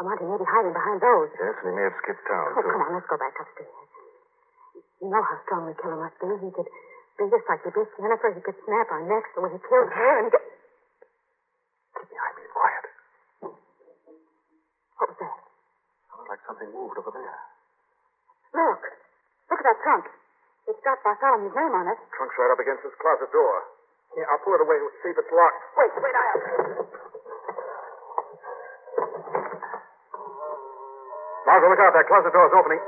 Lamont, 0.00 0.20
he 0.20 0.26
may 0.28 0.36
be 0.40 0.48
hiding 0.48 0.72
behind 0.76 1.00
those. 1.00 1.28
Yes, 1.36 1.56
and 1.60 1.72
he 1.72 1.74
may 1.76 1.84
have 1.88 1.96
skipped 2.04 2.24
town, 2.28 2.52
Oh, 2.56 2.60
too. 2.60 2.68
come 2.72 2.80
on, 2.84 2.92
let's 2.96 3.08
go 3.08 3.16
back 3.20 3.36
upstairs. 3.36 3.76
You 5.00 5.08
know 5.08 5.20
how 5.24 5.36
strong 5.48 5.68
the 5.68 5.76
killer 5.80 5.96
must 6.00 6.16
be. 6.20 6.28
He 6.40 6.48
could 6.52 6.68
us 7.28 7.44
like 7.44 7.60
he 7.60 7.70
beat 7.76 7.90
Jennifer. 8.00 8.32
He 8.32 8.40
could 8.40 8.56
snap 8.64 8.88
our 8.88 9.04
necks 9.04 9.28
the 9.36 9.44
way 9.44 9.52
he 9.52 9.60
killed 9.60 9.92
her 9.92 10.12
and 10.24 10.32
get... 10.32 10.40
Keep 12.00 12.08
behind 12.08 12.34
me 12.40 12.42
and 12.48 12.54
quiet. 12.56 12.84
What 14.96 15.06
was 15.12 15.18
that? 15.20 15.38
Sounded 16.08 16.28
like 16.32 16.42
something 16.48 16.70
moved 16.72 16.96
over 16.96 17.12
there. 17.12 17.40
Look. 18.56 18.82
Look 19.52 19.60
at 19.60 19.66
that 19.68 19.80
trunk. 19.84 20.08
It's 20.70 20.80
got 20.80 21.02
Bartholomew's 21.04 21.52
name 21.52 21.74
on 21.76 21.92
it. 21.92 21.98
Trunk's 22.16 22.36
right 22.40 22.52
up 22.54 22.60
against 22.62 22.86
this 22.86 22.96
closet 23.02 23.28
door. 23.34 23.68
Yeah, 24.16 24.24
I'll 24.32 24.40
pull 24.40 24.56
it 24.56 24.62
away 24.64 24.80
and 24.80 24.88
see 25.04 25.12
if 25.12 25.18
it's 25.20 25.32
locked. 25.34 25.60
Wait, 25.76 25.92
wait, 26.00 26.16
I'll... 26.16 26.40
Margot, 31.46 31.68
look 31.68 31.82
out. 31.82 31.92
That 31.98 32.06
closet 32.06 32.30
door's 32.30 32.54
opening. 32.54 32.78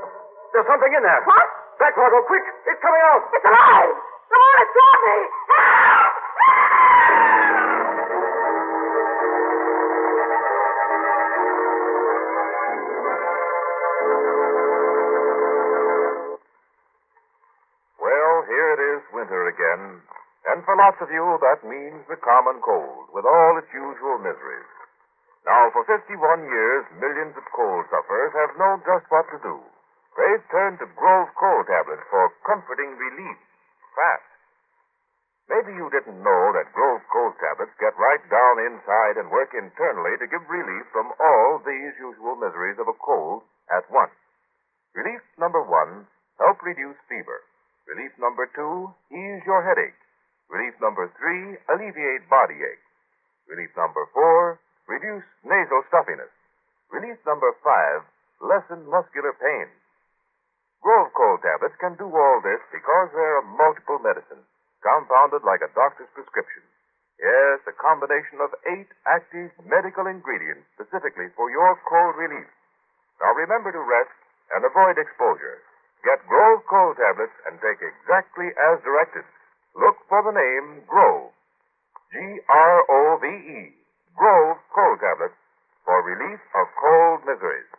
There's 0.55 0.67
something 0.67 0.93
in 0.93 1.03
there. 1.03 1.21
What? 1.27 1.47
Back, 1.79 1.97
Margot, 1.99 2.23
quick. 2.27 2.45
It's 2.69 2.79
coming 2.79 3.03
out. 3.03 3.27
It's 3.35 3.43
alive! 3.43 4.12
Me! 4.33 5.17
Help! 5.53 6.13
Well, 17.99 18.33
here 18.47 18.69
it 18.73 18.81
is, 18.97 19.01
winter 19.13 19.47
again. 19.47 20.01
And 20.49 20.63
for 20.65 20.75
lots 20.75 20.99
of 20.99 21.09
you, 21.11 21.37
that 21.39 21.63
means 21.63 22.03
the 22.09 22.19
common 22.19 22.59
cold, 22.59 23.07
with 23.13 23.25
all 23.25 23.57
its 23.57 23.71
usual 23.71 24.17
miseries. 24.19 24.71
Now, 25.45 25.69
for 25.71 25.83
51 25.85 26.09
years, 26.47 26.83
millions 26.99 27.35
of 27.35 27.43
cold 27.55 27.85
sufferers 27.91 28.33
have 28.33 28.57
known 28.57 28.81
just 28.87 29.07
what 29.11 29.27
to 29.31 29.39
do. 29.43 29.59
They've 30.15 30.45
turned 30.51 30.79
to 30.79 30.87
Grove 30.95 31.29
cold 31.35 31.67
tablets 31.67 32.03
for 32.09 32.31
comforting 32.47 32.95
relief, 32.95 33.37
fast. 33.95 34.27
Maybe 35.51 35.75
you 35.75 35.91
didn't 35.91 36.23
know 36.23 36.43
that 36.55 36.71
Grove 36.71 37.03
cold 37.11 37.35
tablets 37.37 37.75
get 37.77 37.99
right 37.99 38.23
down 38.31 38.55
inside 38.63 39.19
and 39.19 39.29
work 39.29 39.51
internally 39.53 40.15
to 40.17 40.27
give 40.31 40.43
relief 40.47 40.85
from 40.95 41.11
all 41.19 41.59
these 41.61 41.93
usual 41.99 42.39
miseries 42.39 42.79
of 42.79 42.87
a 42.87 42.97
cold 43.03 43.43
at 43.69 43.83
once. 43.91 44.15
Relief 44.95 45.21
number 45.37 45.61
one, 45.61 46.07
help 46.39 46.63
reduce 46.63 46.97
fever. 47.09 47.43
Relief 47.91 48.15
number 48.17 48.47
two, 48.55 48.93
ease 49.11 49.43
your 49.43 49.61
headache. 49.65 49.99
Relief 50.49 50.73
number 50.79 51.11
three, 51.19 51.57
alleviate 51.67 52.29
body 52.29 52.55
ache. 52.63 52.85
Relief 53.49 53.69
number 53.75 54.07
four, 54.13 54.59
reduce 54.87 55.27
nasal 55.43 55.83
stuffiness. 55.91 56.31
Relief 56.91 57.19
number 57.27 57.51
five, 57.65 58.07
lessen 58.39 58.87
muscular 58.87 59.33
pain. 59.35 59.67
Grove 60.83 61.15
cold 61.15 61.39
tablets 61.39 61.79
can 61.79 61.95
do 61.95 62.11
all 62.11 62.37
this 62.43 62.59
because 62.67 63.07
they're 63.15 63.39
a 63.39 63.51
multiple 63.55 64.03
medicine, 64.03 64.43
compounded 64.83 65.39
like 65.47 65.63
a 65.63 65.71
doctor's 65.71 66.11
prescription. 66.11 66.59
Yes, 67.23 67.63
a 67.63 67.75
combination 67.79 68.43
of 68.43 68.51
eight 68.67 68.91
active 69.07 69.55
medical 69.63 70.11
ingredients 70.11 70.67
specifically 70.75 71.31
for 71.39 71.47
your 71.47 71.79
cold 71.87 72.19
relief. 72.19 72.51
Now 73.23 73.31
remember 73.31 73.71
to 73.71 73.79
rest 73.79 74.11
and 74.51 74.67
avoid 74.67 74.99
exposure. 74.99 75.63
Get 76.03 76.19
Grove 76.27 76.67
cold 76.67 76.99
tablets 76.99 77.37
and 77.47 77.55
take 77.63 77.79
exactly 77.79 78.51
as 78.51 78.83
directed. 78.83 79.23
Look 79.79 79.95
for 80.11 80.19
the 80.19 80.35
name 80.35 80.83
Grove. 80.83 81.31
G 82.11 82.19
R 82.51 82.77
O 82.91 83.17
V 83.23 83.25
E. 83.31 83.61
Grove 84.19 84.59
cold 84.75 84.99
tablets 84.99 85.39
for 85.87 86.03
relief 86.03 86.43
of 86.59 86.67
cold 86.75 87.23
miseries. 87.23 87.71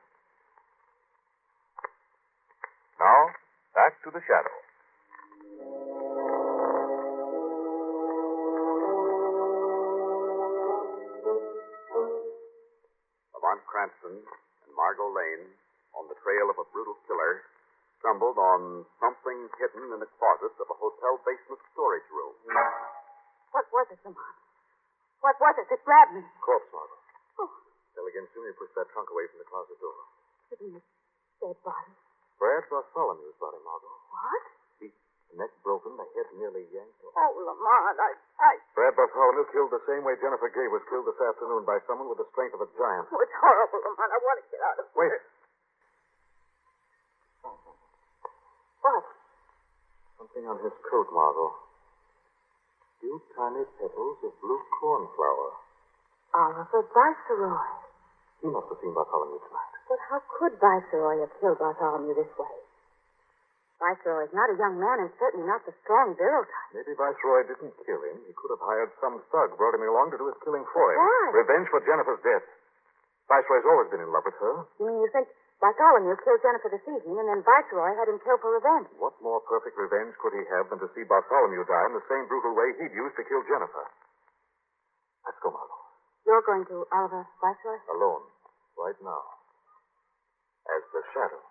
Now, 2.99 3.31
back 3.75 3.94
to 4.05 4.11
the 4.13 4.21
shadow. 4.21 4.55
Lamont 13.35 13.63
Cranston 13.69 14.17
and 14.25 14.73
Margot 14.75 15.11
Lane, 15.13 15.47
on 15.95 16.09
the 16.11 16.19
trail 16.23 16.47
of 16.51 16.59
a 16.59 16.67
brutal 16.73 16.97
killer, 17.07 17.47
stumbled 18.01 18.37
on 18.39 18.85
something 19.01 19.39
hidden 19.61 19.85
in 19.95 19.99
the 20.01 20.11
closet 20.19 20.55
of 20.59 20.67
a 20.69 20.77
hotel 20.79 21.15
basement 21.25 21.61
storage 21.73 22.09
room. 22.11 22.35
What 23.55 23.67
was 23.71 23.87
it, 23.95 24.01
Lamont? 24.03 24.37
What 25.23 25.37
was 25.41 25.55
it 25.63 25.67
that 25.71 25.81
grabbed 25.87 26.15
me? 26.19 26.23
Corpse, 26.43 26.69
Margot. 26.75 27.01
Oh, 27.41 27.51
Tell 27.97 28.07
again 28.11 28.27
soon 28.35 28.45
you 28.45 28.55
push 28.59 28.73
that 28.77 28.91
trunk 28.93 29.09
away 29.09 29.25
from 29.31 29.39
the 29.41 29.49
closet 29.49 29.79
door. 29.81 29.97
sitting 30.51 30.71
in 30.77 30.83
dead 31.41 31.57
body. 31.65 31.95
Brad 32.39 32.65
Bartholomew's 32.69 33.37
body, 33.39 33.61
Margot. 33.63 33.95
What? 34.11 34.45
He, 34.83 34.87
he 34.91 35.33
Neck 35.39 35.51
broken, 35.63 35.95
the 35.97 36.07
head 36.15 36.29
nearly 36.39 36.67
yanked 36.71 36.99
off. 37.07 37.15
Oh, 37.15 37.31
Lamont, 37.39 37.99
I, 37.99 38.11
I, 38.43 38.53
Brad 38.75 38.95
Bartholomew 38.99 39.47
killed 39.55 39.71
the 39.71 39.83
same 39.87 40.03
way 40.03 40.19
Jennifer 40.19 40.51
Gay 40.51 40.69
was 40.71 40.83
killed 40.91 41.07
this 41.07 41.19
afternoon 41.19 41.63
by 41.67 41.79
someone 41.87 42.11
with 42.11 42.19
the 42.19 42.29
strength 42.35 42.55
of 42.59 42.63
a 42.63 42.71
giant. 42.75 43.07
oh, 43.11 43.21
it's 43.23 43.37
horrible, 43.39 43.81
Lamont. 43.83 44.11
I 44.11 44.19
want 44.23 44.39
to 44.43 44.47
get 44.51 44.61
out 44.63 44.77
of 44.83 44.87
here. 44.91 44.99
Wait. 44.99 45.11
here. 45.15 45.23
What? 48.85 49.05
Something 50.21 50.45
on 50.45 50.59
his 50.61 50.75
coat, 50.85 51.09
Margot. 51.09 51.51
Few 53.01 53.17
tiny 53.37 53.65
petals 53.81 54.19
of 54.25 54.33
blue 54.41 54.61
cornflower. 54.81 55.51
Oliver 56.35 56.83
Viceroy. 56.93 57.69
He 58.43 58.49
must 58.51 58.69
have 58.69 58.79
seen 58.83 58.93
Bartholomew 58.93 59.41
tonight. 59.41 59.74
But 59.89 60.01
how 60.09 60.21
could 60.39 60.57
Viceroy 60.59 61.21
have 61.21 61.33
killed 61.41 61.61
Bartholomew 61.61 62.17
this 62.17 62.33
way? 62.41 62.55
Viceroy 63.83 64.25
is 64.25 64.33
not 64.33 64.49
a 64.49 64.57
young 64.57 64.81
man 64.81 65.03
and 65.05 65.11
certainly 65.21 65.45
not 65.45 65.61
the 65.69 65.75
strong, 65.85 66.17
virile 66.17 66.47
type. 66.47 66.71
Maybe 66.73 66.97
Viceroy 66.97 67.45
didn't 67.45 67.75
kill 67.85 68.01
him. 68.01 68.17
He 68.25 68.33
could 68.33 68.55
have 68.57 68.65
hired 68.65 68.91
some 69.03 69.21
thug, 69.29 69.59
brought 69.61 69.77
him 69.77 69.85
along 69.85 70.15
to 70.15 70.19
do 70.19 70.31
his 70.31 70.39
killing 70.41 70.65
for 70.73 70.87
him. 70.95 70.99
Why? 71.05 71.45
Revenge 71.45 71.69
for 71.69 71.85
Jennifer's 71.85 72.23
death. 72.25 72.47
Viceroy's 73.29 73.67
always 73.69 73.89
been 73.93 74.01
in 74.01 74.09
love 74.09 74.25
with 74.25 74.39
her. 74.41 74.65
You 74.81 74.89
mean 74.89 75.05
you 75.05 75.11
think 75.13 75.29
Bartholomew 75.61 76.17
killed 76.23 76.41
Jennifer 76.41 76.71
this 76.73 76.87
evening 76.87 77.17
and 77.19 77.29
then 77.29 77.41
Viceroy 77.45 77.93
had 77.99 78.09
him 78.09 78.21
killed 78.25 78.41
for 78.41 78.57
revenge? 78.57 78.89
What 78.97 79.21
more 79.21 79.45
perfect 79.45 79.77
revenge 79.77 80.17
could 80.23 80.33
he 80.33 80.45
have 80.55 80.71
than 80.73 80.81
to 80.81 80.89
see 80.97 81.05
Bartholomew 81.05 81.65
die 81.69 81.87
in 81.91 81.95
the 81.99 82.07
same 82.09 82.25
brutal 82.31 82.57
way 82.57 82.73
he'd 82.81 82.95
used 82.95 83.17
to 83.21 83.25
kill 83.27 83.45
Jennifer? 83.45 83.85
Let's 85.29 85.41
go, 85.45 85.53
Margot. 85.53 85.83
You're 86.25 86.45
going 86.45 86.65
to 86.73 86.89
Oliver 86.89 87.25
Viceroy? 87.41 87.81
Alone. 87.93 88.25
Right 88.81 88.97
now. 89.05 89.44
As 90.65 90.83
the 90.97 91.03
shadow. 91.13 91.45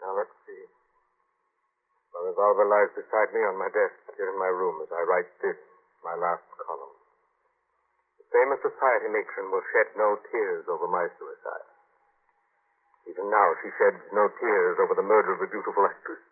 Now, 0.00 0.14
let's 0.14 0.30
see. 0.46 0.62
My 2.14 2.20
revolver 2.30 2.62
lies 2.70 2.94
beside 2.94 3.34
me 3.34 3.42
on 3.42 3.58
my 3.58 3.66
desk 3.74 3.98
here 4.14 4.30
in 4.30 4.38
my 4.38 4.46
room 4.46 4.78
as 4.86 4.90
I 4.94 5.02
write 5.02 5.26
this, 5.42 5.58
my 6.06 6.14
last 6.14 6.46
column. 6.62 6.94
The 8.22 8.24
famous 8.30 8.62
society 8.62 9.10
matron 9.10 9.50
will 9.50 9.66
shed 9.74 9.90
no 9.98 10.14
tears 10.30 10.64
over 10.70 10.86
my 10.86 11.10
suicide. 11.18 11.35
Even 13.26 13.34
now, 13.34 13.50
she 13.58 13.74
sheds 13.74 13.98
no 14.14 14.30
tears 14.38 14.78
over 14.78 14.94
the 14.94 15.02
murder 15.02 15.34
of 15.34 15.42
a 15.42 15.50
beautiful 15.50 15.82
actress. 15.82 16.22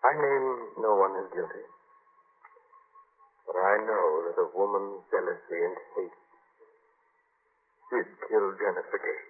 I 0.00 0.16
name 0.16 0.80
no 0.80 0.96
one 0.96 1.12
as 1.20 1.28
guilty. 1.28 1.60
But 3.44 3.60
I 3.60 3.84
know 3.84 4.04
that 4.24 4.40
a 4.40 4.48
woman's 4.56 5.04
jealousy 5.12 5.60
and 5.60 5.76
hate 5.92 6.16
did 7.92 8.08
kill 8.32 8.48
Jennifer 8.56 8.96
Gay. 8.96 9.20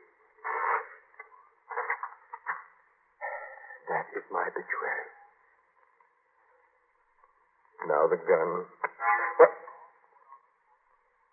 That 3.90 4.06
is 4.14 4.22
my 4.30 4.46
obituary. 4.46 5.10
Now 7.90 8.06
the 8.06 8.18
gun. 8.22 8.50
What? 9.42 9.52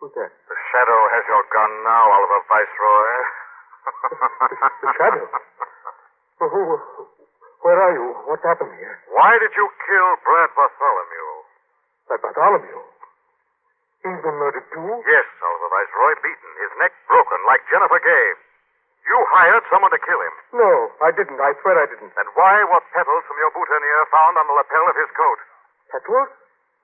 Who's 0.02 0.14
that? 0.18 0.34
The 0.34 0.58
shadow 0.74 1.02
has 1.14 1.24
your 1.30 1.46
gun 1.54 1.72
now, 1.86 2.04
Oliver 2.10 2.42
Viceroy. 2.50 3.45
The 3.86 4.92
shadow? 4.98 5.26
Oh, 6.42 6.50
who, 6.50 6.62
where 7.62 7.80
are 7.80 7.94
you? 7.94 8.06
What's 8.28 8.44
happened 8.44 8.74
here? 8.82 8.98
Why 9.14 9.38
did 9.38 9.54
you 9.54 9.66
kill 9.86 10.10
Brad 10.26 10.50
Bartholomew? 10.58 11.30
That 12.10 12.20
Bartholomew. 12.22 12.82
He's 14.06 14.22
been 14.22 14.38
murdered 14.38 14.68
too? 14.70 14.90
Yes, 15.06 15.26
Oliver 15.42 15.70
Viceroy, 15.74 16.14
beaten, 16.22 16.52
his 16.62 16.72
neck 16.78 16.94
broken, 17.10 17.40
like 17.50 17.66
Jennifer 17.74 17.98
Gay. 17.98 18.28
You 19.06 19.18
hired 19.34 19.66
someone 19.70 19.94
to 19.94 20.02
kill 20.02 20.18
him. 20.22 20.36
No, 20.58 20.72
I 21.06 21.10
didn't. 21.14 21.38
I 21.38 21.54
swear 21.62 21.78
I 21.78 21.86
didn't. 21.90 22.10
Then 22.14 22.30
why 22.38 22.58
were 22.66 22.82
petals 22.94 23.24
from 23.30 23.38
your 23.38 23.54
boutonniere 23.54 24.06
found 24.10 24.34
on 24.38 24.46
the 24.50 24.56
lapel 24.58 24.86
of 24.90 24.98
his 24.98 25.10
coat? 25.14 25.40
Petals? 25.94 26.30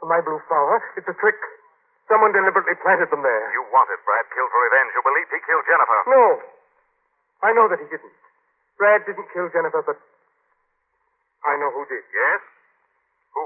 My 0.06 0.22
blue 0.22 0.42
flower? 0.50 0.82
It's 0.98 1.10
a 1.10 1.18
trick. 1.18 1.38
Someone 2.10 2.34
deliberately 2.34 2.78
planted 2.82 3.10
them 3.10 3.22
there. 3.22 3.46
You 3.54 3.66
wanted 3.74 4.02
Brad 4.06 4.26
killed 4.34 4.50
for 4.50 4.62
revenge. 4.66 4.94
You 4.98 5.02
believed 5.06 5.30
he 5.34 5.42
killed 5.46 5.66
Jennifer. 5.70 5.98
No. 6.10 6.26
I 7.42 7.50
know 7.58 7.66
that 7.70 7.82
he 7.82 7.88
didn't. 7.90 8.16
Brad 8.78 9.02
didn't 9.06 9.30
kill 9.34 9.50
Jennifer, 9.50 9.82
but 9.82 9.98
I 11.46 11.58
know 11.58 11.74
who 11.74 11.86
did. 11.90 12.06
Yes? 12.14 12.42
Who? 13.34 13.44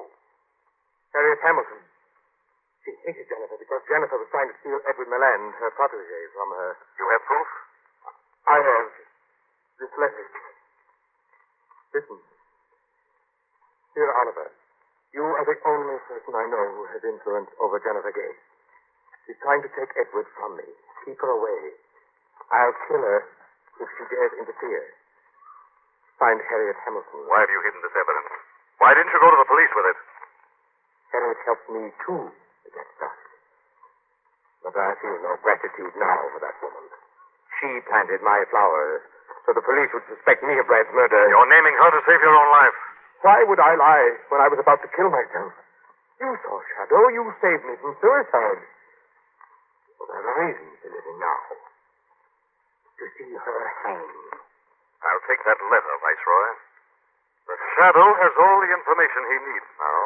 Harriet 1.16 1.40
Hamilton. 1.44 1.80
She 2.84 2.92
hated 3.08 3.26
Jennifer 3.32 3.56
because 3.58 3.82
Jennifer 3.88 4.20
was 4.20 4.30
trying 4.30 4.52
to 4.52 4.56
steal 4.62 4.78
Edward 4.86 5.10
Milan, 5.10 5.56
her 5.58 5.72
protege, 5.74 6.22
from 6.36 6.50
her. 6.54 6.72
You 7.00 7.06
have 7.16 7.24
proof? 7.24 7.50
I 8.46 8.58
have 8.62 8.88
this 9.80 9.94
letter. 9.98 10.26
Listen. 11.96 12.20
Dear 13.96 14.12
Oliver, 14.12 14.52
you 15.16 15.24
are 15.24 15.48
the 15.48 15.56
only 15.66 15.98
person 16.12 16.36
I 16.36 16.46
know 16.52 16.66
who 16.76 16.84
has 16.92 17.02
influence 17.08 17.48
over 17.64 17.80
Jennifer 17.80 18.12
Gay. 18.12 18.34
She's 19.26 19.40
trying 19.40 19.64
to 19.64 19.72
take 19.72 19.90
Edward 19.96 20.28
from 20.36 20.60
me. 20.60 20.68
Keep 21.08 21.18
her 21.24 21.32
away. 21.32 21.80
I'll 22.52 22.76
kill 22.86 23.02
her 23.02 23.24
if 23.82 23.88
she 23.98 24.04
dares 24.12 24.34
interfere. 24.40 24.86
Find 26.20 26.40
Harriet 26.48 26.80
Hamilton. 26.88 27.28
Why 27.28 27.44
have 27.44 27.52
you 27.52 27.60
hidden 27.64 27.82
this 27.84 27.96
evidence? 27.96 28.32
Why 28.80 28.96
didn't 28.96 29.12
you 29.12 29.20
go 29.20 29.30
to 29.32 29.40
the 29.40 29.50
police 29.52 29.74
with 29.76 29.88
it? 29.92 30.00
Harriet 31.12 31.40
helped 31.44 31.68
me, 31.72 31.84
too, 32.08 32.24
to 32.32 32.68
get 32.72 32.88
started. 32.96 33.32
But 34.64 34.76
I 34.80 34.96
feel 35.00 35.18
no 35.22 35.36
gratitude 35.44 35.94
now 36.00 36.20
for 36.32 36.40
that 36.40 36.56
woman. 36.64 36.86
She 37.60 37.70
planted 37.88 38.20
my 38.24 38.44
flowers 38.52 39.04
so 39.46 39.54
the 39.54 39.62
police 39.62 39.94
would 39.94 40.08
suspect 40.10 40.42
me 40.42 40.58
of 40.58 40.66
Brad's 40.66 40.90
murder. 40.96 41.22
You're 41.30 41.52
naming 41.52 41.76
her 41.78 41.90
to 41.94 42.02
save 42.10 42.20
your 42.20 42.34
own 42.34 42.50
life. 42.50 42.78
Why 43.22 43.46
would 43.46 43.62
I 43.62 43.78
lie 43.78 44.10
when 44.34 44.42
I 44.42 44.50
was 44.50 44.58
about 44.58 44.82
to 44.82 44.90
kill 44.98 45.14
myself? 45.14 45.54
You 46.20 46.34
saw 46.42 46.58
Shadow. 46.74 47.14
You 47.14 47.30
saved 47.44 47.64
me 47.68 47.78
from 47.78 47.94
suicide. 48.02 48.62
Well, 50.00 50.08
there's 50.10 50.26
a 50.26 50.36
reason 50.50 50.68
for 50.82 50.90
living 50.90 51.18
now. 51.22 51.65
To 52.96 53.06
see 53.20 53.34
her. 53.36 53.62
I'll 55.04 55.24
take 55.28 55.42
that 55.44 55.60
letter, 55.68 55.96
Viceroy. 56.00 56.50
The 57.46 57.58
Shadow 57.76 58.10
has 58.24 58.34
all 58.40 58.58
the 58.64 58.72
information 58.72 59.22
he 59.30 59.38
needs 59.52 59.70
now. 59.78 60.04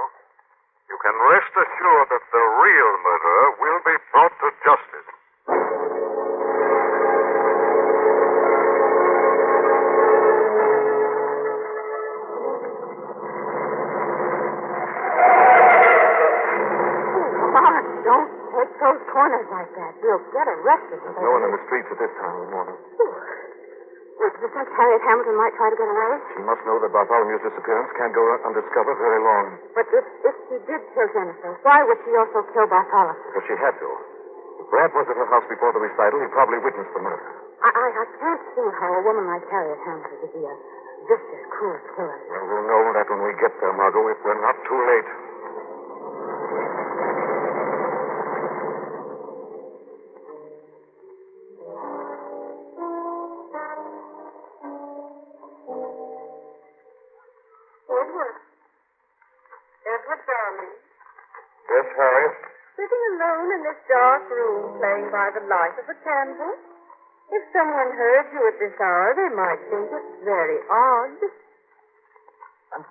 You 0.90 0.98
can 1.06 1.16
rest 1.30 1.54
assured 1.54 2.08
that 2.10 2.26
the 2.34 2.46
real 2.66 2.92
murderer 3.06 3.48
will 3.62 3.82
be 3.86 3.96
brought 4.12 4.34
to 4.42 4.50
justice. 4.66 5.10
Like 19.60 19.76
that. 19.76 19.92
We'll 20.00 20.24
get 20.32 20.48
arrested. 20.48 20.98
if 21.04 21.16
No 21.20 21.30
one 21.36 21.44
in 21.44 21.52
the 21.52 21.62
streets 21.68 21.90
at 21.92 22.00
this 22.00 22.14
time 22.16 22.32
of 22.32 22.42
the 22.48 22.52
morning. 22.56 22.78
Would 24.20 24.36
you 24.36 24.50
think 24.52 24.68
Harriet 24.76 25.04
Hamilton 25.04 25.36
might 25.40 25.56
try 25.56 25.68
to 25.72 25.78
get 25.80 25.88
away? 25.88 26.12
She 26.36 26.44
must 26.44 26.60
know 26.68 26.76
that 26.84 26.92
Bartholomew's 26.92 27.40
disappearance 27.40 27.88
can't 27.96 28.12
go 28.12 28.24
undiscovered 28.44 29.00
very 29.00 29.20
long. 29.24 29.46
But 29.72 29.88
if, 29.96 30.06
if 30.28 30.36
she 30.52 30.58
did 30.68 30.82
kill 30.92 31.08
Jennifer, 31.16 31.56
why 31.64 31.84
would 31.88 32.00
she 32.04 32.12
also 32.20 32.44
kill 32.52 32.68
Bartholomew? 32.68 33.16
Because 33.32 33.46
she 33.48 33.56
had 33.56 33.76
to. 33.80 33.90
If 34.60 34.68
Brad 34.72 34.92
was 34.92 35.08
at 35.08 35.16
her 35.16 35.30
house 35.32 35.48
before 35.48 35.72
the 35.72 35.80
recital, 35.80 36.20
he 36.20 36.28
probably 36.36 36.60
witnessed 36.60 36.92
the 36.92 37.00
murder. 37.04 37.28
I, 37.64 37.72
I, 37.72 37.88
I 37.96 38.06
can't 38.20 38.44
see 38.56 38.68
how 38.80 38.92
a 38.92 39.02
woman 39.08 39.24
like 39.28 39.44
Harriet 39.48 39.80
Hamilton 39.88 40.16
could 40.20 40.34
be 40.36 40.44
a 40.44 40.56
vicious, 41.08 41.44
cruel 41.56 41.80
killer. 41.96 42.20
Well, 42.28 42.44
we'll 42.44 42.68
know 42.68 42.84
that 43.00 43.08
when 43.08 43.24
we 43.24 43.32
get 43.40 43.56
there, 43.64 43.72
Margot, 43.72 44.04
if 44.12 44.20
we're 44.24 44.40
not 44.40 44.56
too 44.68 44.80
late. 44.84 45.08
Edward. 57.90 58.38
Edward, 59.86 60.22
darling. 60.26 60.74
Yes, 61.70 61.88
Harriet? 61.94 62.38
Sitting 62.74 63.04
alone 63.14 63.54
in 63.54 63.62
this 63.70 63.78
dark 63.86 64.26
room 64.34 64.82
playing 64.82 65.14
by 65.14 65.30
the 65.38 65.46
light 65.46 65.78
of 65.78 65.86
a 65.86 65.98
candle? 66.02 66.58
If 67.30 67.46
someone 67.54 67.94
heard 67.94 68.34
you 68.34 68.42
at 68.50 68.58
this 68.58 68.74
hour, 68.82 69.14
they 69.14 69.30
might 69.30 69.62
think 69.70 69.94
it 69.94 70.06
very 70.26 70.58
odd. 70.66 71.22
I'm 72.74 72.82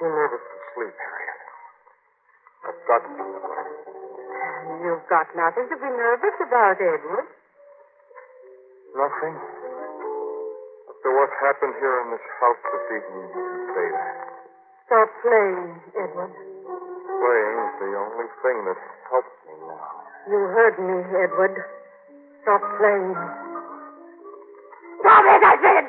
too 0.00 0.08
nervous 0.08 0.40
to 0.40 0.56
sleep, 0.72 0.96
Harriet. 0.96 1.40
I've 2.64 2.80
got 2.88 3.04
to. 3.04 3.12
You've 4.80 5.04
got 5.12 5.28
nothing 5.36 5.68
to 5.68 5.76
be 5.76 5.90
nervous 5.92 6.36
about, 6.40 6.80
Edward. 6.80 7.28
Nothing. 9.14 9.38
What's 10.90 11.06
what 11.06 11.30
happened 11.38 11.74
here 11.78 12.02
in 12.02 12.10
this 12.10 12.26
house 12.42 12.58
this 12.66 12.98
evening, 12.98 13.30
you 13.30 13.46
can 13.46 13.62
say 13.70 13.86
that. 13.94 14.26
Stop 14.90 15.06
playing, 15.22 15.78
Edward. 15.94 16.34
Playing's 16.34 17.74
the 17.78 17.94
only 17.94 18.26
thing 18.42 18.58
that 18.66 18.74
helps 19.06 19.30
me 19.46 19.54
now. 19.70 20.02
You 20.26 20.38
heard 20.50 20.74
me, 20.82 20.98
Edward. 21.14 21.54
Stop 22.42 22.58
playing. 22.74 23.14
Stop 24.98 25.22
it, 25.30 25.42
I 25.46 25.62
said! 25.62 25.86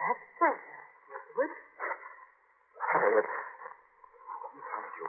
That's 0.00 0.24
better, 0.40 0.56
Edward. 1.20 1.52
Harriet, 2.80 3.28
sometimes 4.40 4.88
you, 4.96 5.04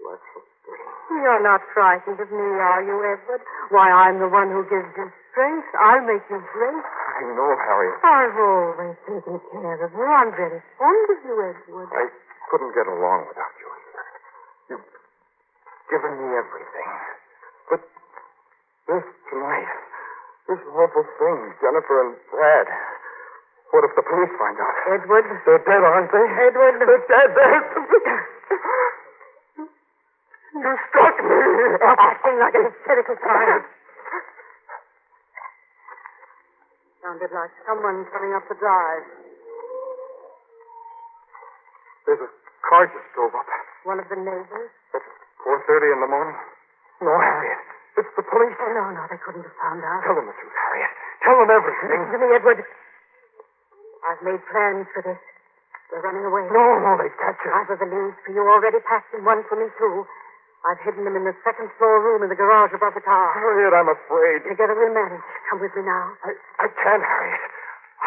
you 0.00 0.08
act 0.08 0.24
so 0.32 0.40
strange. 0.40 1.03
You're 1.14 1.46
not 1.46 1.62
frightened 1.72 2.18
of 2.20 2.30
me, 2.30 2.42
are 2.42 2.82
you, 2.82 2.96
Edward? 3.00 3.42
Why, 3.70 3.88
I'm 3.88 4.18
the 4.18 4.28
one 4.28 4.50
who 4.50 4.66
gives 4.66 4.90
you 4.98 5.06
strength. 5.30 5.70
I'll 5.78 6.04
make 6.04 6.26
you 6.28 6.42
great. 6.52 6.84
I 6.84 7.22
know, 7.32 7.54
Harriet. 7.54 7.98
I've 8.02 8.38
always 8.38 8.96
taken 9.06 9.38
care 9.40 9.78
of 9.78 9.90
you. 9.94 10.04
I'm 10.04 10.30
very 10.34 10.60
fond 10.76 11.06
of 11.10 11.18
you, 11.24 11.34
Edward. 11.38 11.88
I 11.94 12.06
couldn't 12.50 12.74
get 12.74 12.86
along 12.90 13.30
without 13.30 13.54
you. 13.62 13.70
You've 14.74 14.88
given 15.90 16.12
me 16.18 16.28
everything. 16.34 16.90
But 17.70 17.80
this 18.90 19.06
tonight, 19.30 19.72
this 20.50 20.60
awful 20.70 21.06
thing, 21.18 21.38
Jennifer 21.62 21.96
and 22.04 22.14
Brad. 22.30 22.68
What 23.72 23.82
if 23.86 23.96
the 23.96 24.04
police 24.06 24.34
find 24.38 24.58
out? 24.60 24.76
Edward. 24.92 25.26
They're 25.46 25.64
dead, 25.66 25.82
aren't 25.82 26.10
they? 26.12 26.26
Edward. 26.46 26.78
They're 26.78 27.06
dead. 27.10 27.28
They're... 27.34 27.64
You 30.54 30.78
struck 30.86 31.18
me. 31.18 31.34
Stop 31.34 31.83
acting 31.98 32.36
like 32.40 32.54
an 32.54 32.64
hysterical 32.70 33.16
child. 33.22 33.62
Sounded 37.04 37.30
like 37.36 37.52
someone 37.68 38.04
coming 38.10 38.32
up 38.32 38.44
the 38.48 38.56
drive. 38.56 39.04
There's 42.08 42.20
a 42.24 42.30
car 42.68 42.84
just 42.88 43.08
drove 43.16 43.32
up 43.36 43.48
One 43.84 44.00
of 44.00 44.08
the 44.08 44.16
neighbors? 44.16 44.72
at 44.96 45.02
4.30 45.44 45.92
in 45.94 46.00
the 46.00 46.08
morning. 46.10 46.36
No, 47.04 47.12
Harriet. 47.20 47.60
It's 48.00 48.12
the 48.16 48.24
police. 48.24 48.56
Oh, 48.58 48.72
no, 48.72 48.84
no, 48.96 49.02
they 49.12 49.20
couldn't 49.20 49.44
have 49.44 49.56
found 49.60 49.84
out. 49.84 50.00
Tell 50.04 50.16
them 50.16 50.26
the 50.26 50.36
truth, 50.36 50.56
Harriet. 50.56 50.92
Tell 51.24 51.36
them 51.40 51.50
everything. 51.52 51.88
Listen 51.92 52.10
to 52.12 52.18
me, 52.24 52.28
Edward. 52.34 52.60
I've 54.04 54.22
made 54.24 54.40
plans 54.52 54.88
for 54.92 55.02
this. 55.04 55.20
They're 55.92 56.00
running 56.04 56.24
away. 56.24 56.44
No, 56.52 56.64
no, 56.80 56.96
they 57.00 57.08
catch 57.20 57.40
us. 57.44 57.52
I've 57.52 57.70
a 57.72 57.76
valise 57.76 58.16
for 58.24 58.32
you 58.32 58.42
already 58.44 58.80
packed 58.88 59.12
and 59.14 59.24
one 59.24 59.44
for 59.48 59.56
me, 59.60 59.68
too. 59.76 60.04
I've 60.64 60.80
hidden 60.80 61.04
them 61.04 61.12
in 61.12 61.28
the 61.28 61.36
second 61.44 61.68
floor 61.76 62.00
room 62.00 62.24
in 62.24 62.32
the 62.32 62.40
garage 62.40 62.72
above 62.72 62.96
the 62.96 63.04
car. 63.04 63.36
Harriet, 63.36 63.76
I'm 63.76 63.92
afraid. 63.92 64.48
Together 64.48 64.72
we'll 64.72 64.96
manage. 64.96 65.20
Come 65.52 65.60
with 65.60 65.76
me 65.76 65.84
now. 65.84 66.16
I, 66.24 66.32
I 66.64 66.66
can't, 66.72 67.04
Harriet. 67.04 67.44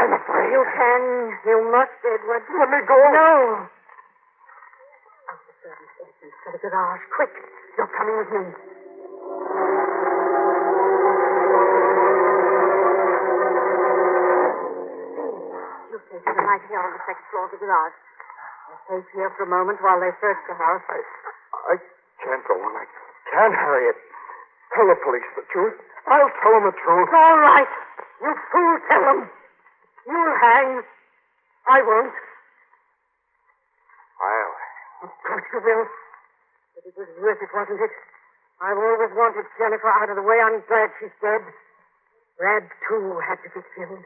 I'm 0.01 0.13
afraid. 0.17 0.49
You 0.49 0.65
can. 0.73 1.01
You 1.45 1.57
must, 1.69 1.93
Edward. 2.01 2.41
Let 2.49 2.69
me 2.73 2.81
go. 2.89 2.97
No. 3.13 3.61
Out 5.29 5.41
the 5.45 5.53
servant's 5.61 6.01
entrance 6.01 6.33
to 6.33 6.49
the 6.57 6.61
garage. 6.65 7.05
Quick. 7.13 7.33
You're 7.77 7.93
coming 7.93 8.17
with 8.25 8.31
me. 8.33 8.43
You 15.93 15.97
take 16.09 16.25
them 16.25 16.41
right 16.41 16.63
here 16.65 16.81
on 16.81 16.91
the 16.97 17.03
second 17.05 17.25
floor 17.29 17.45
of 17.45 17.51
the 17.53 17.61
garage. 17.61 17.97
We're 18.65 18.81
safe 18.97 19.07
here 19.13 19.29
for 19.37 19.45
a 19.45 19.51
moment 19.51 19.77
while 19.85 20.01
they 20.01 20.09
search 20.19 20.41
the 20.49 20.57
house. 20.57 20.81
I, 20.89 20.99
I 21.73 21.75
can't 22.27 22.43
go 22.43 22.55
on. 22.59 22.73
I 22.75 22.85
can't, 23.31 23.55
Harriet. 23.55 23.95
Tell 24.75 24.87
the 24.91 24.99
police 24.99 25.23
the 25.39 25.47
truth. 25.47 25.79
I'll 26.11 26.31
tell 26.43 26.53
them 26.59 26.67
the 26.67 26.75
truth. 26.75 27.09
All 27.15 27.39
right. 27.39 27.71
You 28.19 28.31
fool, 28.51 28.75
tell 28.91 29.03
them. 29.07 29.19
You'll 30.07 30.35
hang. 30.43 30.83
I 31.71 31.79
won't. 31.87 32.15
I'll. 34.19 34.55
Of 35.07 35.11
course 35.23 35.47
you 35.55 35.59
will. 35.63 35.85
But 36.75 36.83
it 36.83 36.95
was 36.99 37.09
worth 37.15 37.39
it, 37.39 37.51
wasn't 37.55 37.79
it? 37.79 37.93
I've 38.59 38.75
always 38.75 39.13
wanted 39.13 39.45
Jennifer 39.55 39.87
out 39.87 40.09
of 40.09 40.17
the 40.17 40.25
way. 40.25 40.41
I'm 40.41 40.59
glad 40.67 40.89
she's 40.99 41.13
dead. 41.21 41.45
Brad, 42.35 42.65
too, 42.89 43.21
had 43.23 43.39
to 43.45 43.49
be 43.53 43.61
killed. 43.77 44.03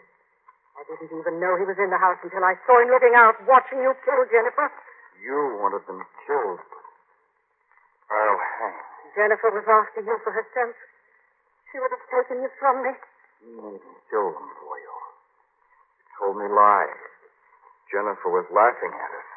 I 0.77 0.81
didn't 0.87 1.13
even 1.15 1.39
know 1.39 1.55
he 1.57 1.65
was 1.67 1.79
in 1.79 1.89
the 1.89 1.99
house 1.99 2.19
until 2.23 2.43
I 2.43 2.55
saw 2.67 2.75
him 2.81 2.89
looking 2.91 3.15
out, 3.15 3.39
watching 3.47 3.79
you 3.79 3.95
kill 4.03 4.21
Jennifer. 4.27 4.67
You 5.23 5.57
wanted 5.61 5.87
them 5.87 6.03
killed. 6.27 6.59
Hang. 8.61 8.77
Jennifer 9.17 9.49
was 9.49 9.65
after 9.65 10.05
you 10.05 10.15
for 10.21 10.31
herself. 10.31 10.75
She 11.73 11.81
would 11.81 11.89
have 11.89 12.05
taken 12.13 12.45
you 12.45 12.49
from 12.61 12.85
me. 12.85 12.93
You 13.41 13.57
made 13.57 13.81
me 13.81 13.95
kill 14.13 14.29
them 14.37 14.49
for 14.61 14.75
you. 14.77 14.95
You 15.97 16.05
told 16.21 16.35
me 16.37 16.45
lies. 16.45 17.01
Jennifer 17.89 18.29
was 18.29 18.45
laughing 18.53 18.93
at 18.93 19.11
us. 19.17 19.29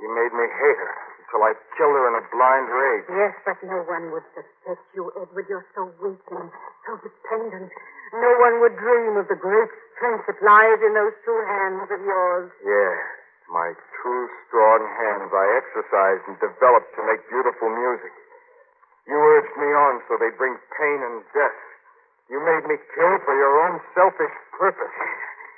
You 0.00 0.08
made 0.08 0.32
me 0.32 0.46
hate 0.48 0.80
her 0.80 0.96
until 1.20 1.44
I 1.44 1.52
killed 1.76 1.92
her 1.92 2.06
in 2.08 2.14
a 2.16 2.24
blind 2.32 2.66
rage. 2.72 3.06
Yes, 3.12 3.34
but 3.44 3.60
no 3.60 3.84
one 3.84 4.08
would 4.10 4.24
suspect 4.32 4.82
you, 4.96 5.12
Edward. 5.20 5.44
You're 5.46 5.68
so 5.76 5.92
weak 6.00 6.24
and 6.32 6.48
so 6.88 6.96
dependent. 7.04 7.68
No 8.16 8.32
one 8.40 8.64
would 8.64 8.74
dream 8.80 9.20
of 9.20 9.28
the 9.28 9.36
great 9.36 9.70
strength 9.94 10.24
that 10.26 10.40
lies 10.40 10.80
in 10.80 10.96
those 10.96 11.14
two 11.22 11.38
hands 11.46 11.86
of 11.92 12.00
yours. 12.00 12.48
Yes, 12.64 12.98
my 13.52 13.70
two 14.02 14.20
strong 14.48 14.80
hands 14.98 15.30
I 15.30 15.46
exercised 15.60 16.24
and 16.26 16.36
developed 16.40 16.90
to 16.96 17.02
make 17.04 17.22
beautiful 17.28 17.68
music. 17.70 18.10
You 19.10 19.18
urged 19.18 19.56
me 19.58 19.66
on 19.74 19.98
so 20.06 20.14
they'd 20.22 20.38
bring 20.38 20.54
pain 20.78 20.98
and 21.02 21.26
death. 21.34 21.58
You 22.30 22.38
made 22.38 22.62
me 22.70 22.78
kill 22.94 23.14
for 23.26 23.34
your 23.34 23.54
own 23.66 23.82
selfish 23.90 24.34
purpose. 24.54 24.94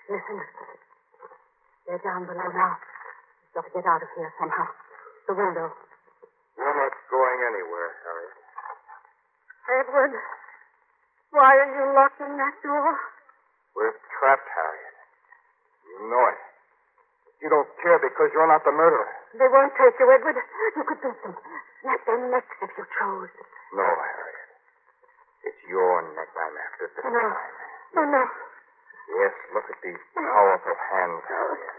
Listen. 0.09 0.41
They're 1.85 2.01
down 2.01 2.25
below 2.25 2.49
now. 2.49 2.81
We've 2.81 3.61
got 3.61 3.69
to 3.69 3.73
get 3.77 3.85
out 3.85 4.01
of 4.01 4.09
here 4.17 4.33
somehow. 4.41 4.73
The 5.29 5.37
window. 5.37 5.69
You're 6.57 6.77
not 6.81 6.97
going 7.13 7.39
anywhere, 7.53 7.93
Harriet. 8.01 8.37
Edward, 9.63 10.13
why 11.37 11.53
are 11.53 11.71
you 11.77 11.85
locking 11.93 12.33
that 12.41 12.57
door? 12.65 12.97
We're 13.77 13.97
trapped, 14.17 14.49
Harriet. 14.49 14.97
You 15.93 16.09
know 16.09 16.25
it. 16.33 16.41
You 17.43 17.49
don't 17.51 17.67
care 17.83 17.99
because 17.99 18.31
you're 18.33 18.47
not 18.47 18.63
the 18.63 18.71
murderer. 18.71 19.11
They 19.35 19.49
won't 19.51 19.75
take 19.75 19.99
you, 19.99 20.07
Edward. 20.07 20.39
You 20.39 20.85
could 20.87 21.01
beat 21.03 21.19
them. 21.27 21.35
Snap 21.83 22.01
their 22.07 22.21
necks 22.31 22.57
if 22.63 22.71
you 22.79 22.87
chose. 22.99 23.31
No, 23.75 23.83
Harriet. 23.83 24.47
It's 25.51 25.63
your 25.67 26.07
neck 26.15 26.31
I'm 26.39 26.55
after 26.55 26.87
this 26.95 27.03
No. 27.03 27.19
time. 27.19 27.55
Oh, 27.99 28.07
no. 28.07 28.23
Yes, 29.19 29.35
look 29.53 29.67
at 29.67 29.79
these 29.83 29.99
powerful 30.15 30.77
hands, 30.95 31.23
Harriet. 31.27 31.75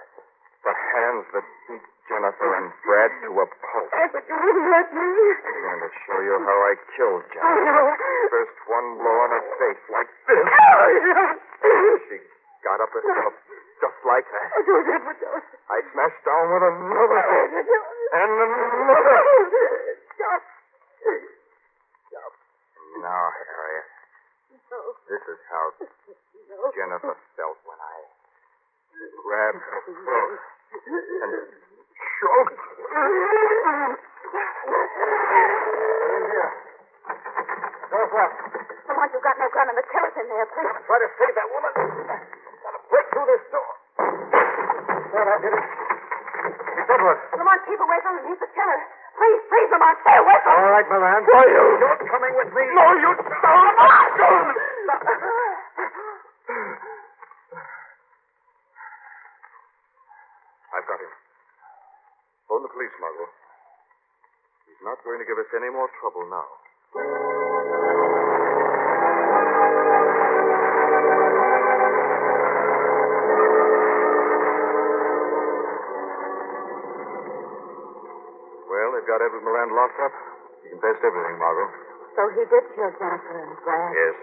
The 0.68 0.76
hands 0.76 1.26
that 1.32 1.46
beat 1.72 1.86
Jennifer 2.12 2.50
and 2.60 2.68
Brad 2.84 3.12
to 3.24 3.32
a 3.32 3.46
pulp. 3.48 3.88
Edward, 3.96 4.26
you 4.28 4.36
wouldn't 4.36 4.68
let 4.68 4.88
me. 4.92 5.08
I'm 5.48 5.60
going 5.64 5.80
to 5.88 5.92
show 6.04 6.20
you 6.20 6.36
how 6.44 6.60
I 6.68 6.74
killed 7.00 7.24
Oh, 7.24 7.32
Jennifer. 7.32 7.64
no. 7.64 7.96
First 8.36 8.58
one 8.68 8.88
blow 9.00 9.16
on 9.24 9.30
her 9.32 9.46
face, 9.64 9.84
like 9.96 10.12
this. 10.28 10.44
Oh, 10.44 12.00
she 12.12 12.20
got 12.68 12.84
up 12.84 12.92
herself, 12.92 13.34
just 13.84 14.00
like 14.08 14.24
that. 14.32 14.48
Oh, 14.56 14.64
do 14.64 14.74
it, 14.80 14.88
Edward. 14.96 15.20
do 15.20 15.28
it. 15.28 15.44
I 15.68 15.78
smashed 15.92 16.24
down 16.24 16.46
with 16.56 16.64
another 16.64 17.20
hit. 17.20 17.68
And 18.16 18.32
another. 18.32 19.20
Stop. 20.16 20.44
Now, 23.04 23.24
Harriet, 23.36 23.88
No. 24.72 24.80
this 25.12 25.20
is 25.28 25.40
how 25.52 25.66
No. 25.76 26.72
Jennifer 26.72 27.18
felt 27.36 27.60
when 27.68 27.76
I 27.84 27.98
grabbed 29.20 29.60
her 29.60 29.82
throat 29.84 30.40
and 30.88 31.34
choked. 32.24 32.56
In 36.14 36.24
here. 36.32 36.52
Come 37.84 38.98
on, 39.04 39.08
you've 39.12 39.24
got 39.26 39.36
no 39.40 39.48
gun 39.52 39.68
and 39.68 39.78
the 39.78 39.84
killer's 39.92 40.16
in 40.16 40.28
there, 40.32 40.48
please. 40.48 40.72
Try 40.88 40.98
to 41.04 41.10
save 41.20 41.34
that 41.36 41.50
woman. 41.52 41.74
Break 42.90 43.06
through 43.14 43.28
this 43.30 43.44
door. 43.54 43.72
There, 45.14 45.28
I 45.30 45.38
did 45.42 45.54
it. 45.54 45.66
It's 46.74 46.90
Edward. 46.90 47.20
Lamont, 47.38 47.62
keep 47.70 47.80
away 47.80 48.00
from 48.04 48.14
him. 48.20 48.26
He's 48.34 48.42
the 48.42 48.50
killer. 48.52 48.80
Please, 49.14 49.42
please, 49.48 49.70
Lamont, 49.72 49.98
stay 50.02 50.18
away 50.18 50.38
from 50.44 50.52
him. 50.52 50.60
All 50.64 50.72
right, 50.74 50.88
Milan. 50.90 51.22
Why, 51.30 51.46
you? 51.48 51.64
You're 51.80 52.00
coming 52.10 52.34
with 52.36 52.50
me. 52.52 52.64
No, 52.74 52.86
you 52.98 53.12
don't. 53.14 54.58
I've 60.74 60.88
got 60.90 61.00
him. 61.00 61.14
Phone 62.50 62.64
the 62.66 62.72
police, 62.74 62.94
Margot. 62.98 63.30
He's 64.66 64.82
not 64.82 64.98
going 65.06 65.22
to 65.22 65.28
give 65.30 65.38
us 65.38 65.50
any 65.54 65.70
more 65.70 65.88
trouble 66.02 66.26
now. 66.28 66.50
Got 79.14 79.22
Edward 79.30 79.46
Moran 79.46 79.70
locked 79.78 80.00
up. 80.02 80.14
He 80.66 80.74
confessed 80.74 81.06
everything, 81.06 81.38
Margot. 81.38 81.70
So 82.18 82.22
he 82.34 82.44
did 82.50 82.66
kill 82.74 82.90
Jennifer 82.98 83.38
and 83.46 83.54
Brad. 83.62 83.94
Yes. 83.94 84.18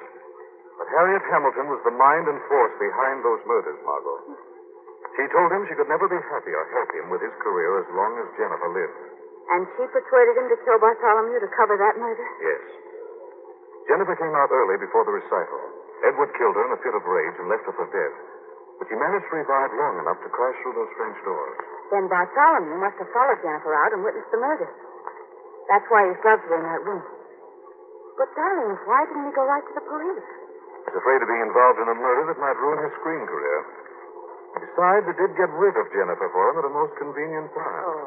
But 0.83 0.91
Harriet 0.91 1.23
Hamilton 1.31 1.71
was 1.71 1.79
the 1.87 1.95
mind 1.95 2.27
and 2.27 2.43
force 2.51 2.75
behind 2.83 3.23
those 3.23 3.39
murders, 3.47 3.79
Margot. 3.87 4.35
She 5.15 5.31
told 5.31 5.55
him 5.55 5.63
she 5.71 5.79
could 5.79 5.87
never 5.87 6.11
be 6.11 6.19
happy 6.27 6.51
or 6.51 6.67
help 6.75 6.91
him 6.91 7.07
with 7.07 7.23
his 7.23 7.35
career 7.39 7.87
as 7.87 7.89
long 7.95 8.19
as 8.19 8.27
Jennifer 8.35 8.71
lived. 8.75 8.99
And 9.55 9.63
she 9.79 9.87
persuaded 9.95 10.35
him 10.43 10.49
to 10.51 10.59
kill 10.67 10.79
Bartholomew 10.83 11.39
to 11.39 11.51
cover 11.55 11.79
that 11.79 11.95
murder? 11.95 12.27
Yes. 12.43 12.63
Jennifer 13.87 14.19
came 14.19 14.35
out 14.35 14.51
early 14.51 14.79
before 14.79 15.07
the 15.07 15.15
recital. 15.15 15.63
Edward 16.03 16.35
killed 16.35 16.59
her 16.59 16.67
in 16.67 16.75
a 16.75 16.81
fit 16.83 16.95
of 16.99 17.05
rage 17.07 17.37
and 17.39 17.47
left 17.47 17.67
her 17.67 17.75
for 17.79 17.87
dead. 17.95 18.13
But 18.79 18.91
she 18.91 18.97
managed 18.99 19.27
to 19.31 19.35
revive 19.39 19.71
long 19.75 20.03
enough 20.03 20.19
to 20.23 20.31
crash 20.31 20.57
through 20.63 20.79
those 20.79 20.91
French 20.99 21.19
doors. 21.23 21.59
Then 21.91 22.07
Bartholomew 22.07 22.79
must 22.79 22.97
have 23.03 23.11
followed 23.11 23.43
Jennifer 23.43 23.75
out 23.75 23.91
and 23.91 24.07
witnessed 24.07 24.31
the 24.31 24.39
murder. 24.39 24.71
That's 25.67 25.87
why 25.91 26.07
his 26.07 26.19
gloves 26.23 26.43
were 26.47 26.59
in 26.59 26.67
that 26.67 26.83
room. 26.87 27.03
But, 28.15 28.31
darling, 28.39 28.79
why 28.87 29.07
didn't 29.11 29.27
he 29.27 29.35
go 29.35 29.45
right 29.47 29.65
to 29.67 29.75
the 29.75 29.85
police? 29.87 30.29
He's 30.87 30.97
afraid 30.97 31.19
of 31.23 31.29
being 31.31 31.45
involved 31.47 31.79
in 31.83 31.89
a 31.91 31.99
murder 31.99 32.31
that 32.31 32.39
might 32.39 32.59
ruin 32.59 32.79
his 32.87 32.95
screen 33.03 33.27
career. 33.27 33.59
Besides, 34.51 35.07
it 35.07 35.17
did 35.19 35.33
get 35.39 35.51
rid 35.55 35.75
of 35.79 35.87
Jennifer 35.95 36.27
for 36.31 36.45
him 36.51 36.59
at 36.59 36.67
a 36.67 36.73
most 36.75 36.95
convenient 36.99 37.51
time. 37.55 37.85
Oh. 37.87 38.07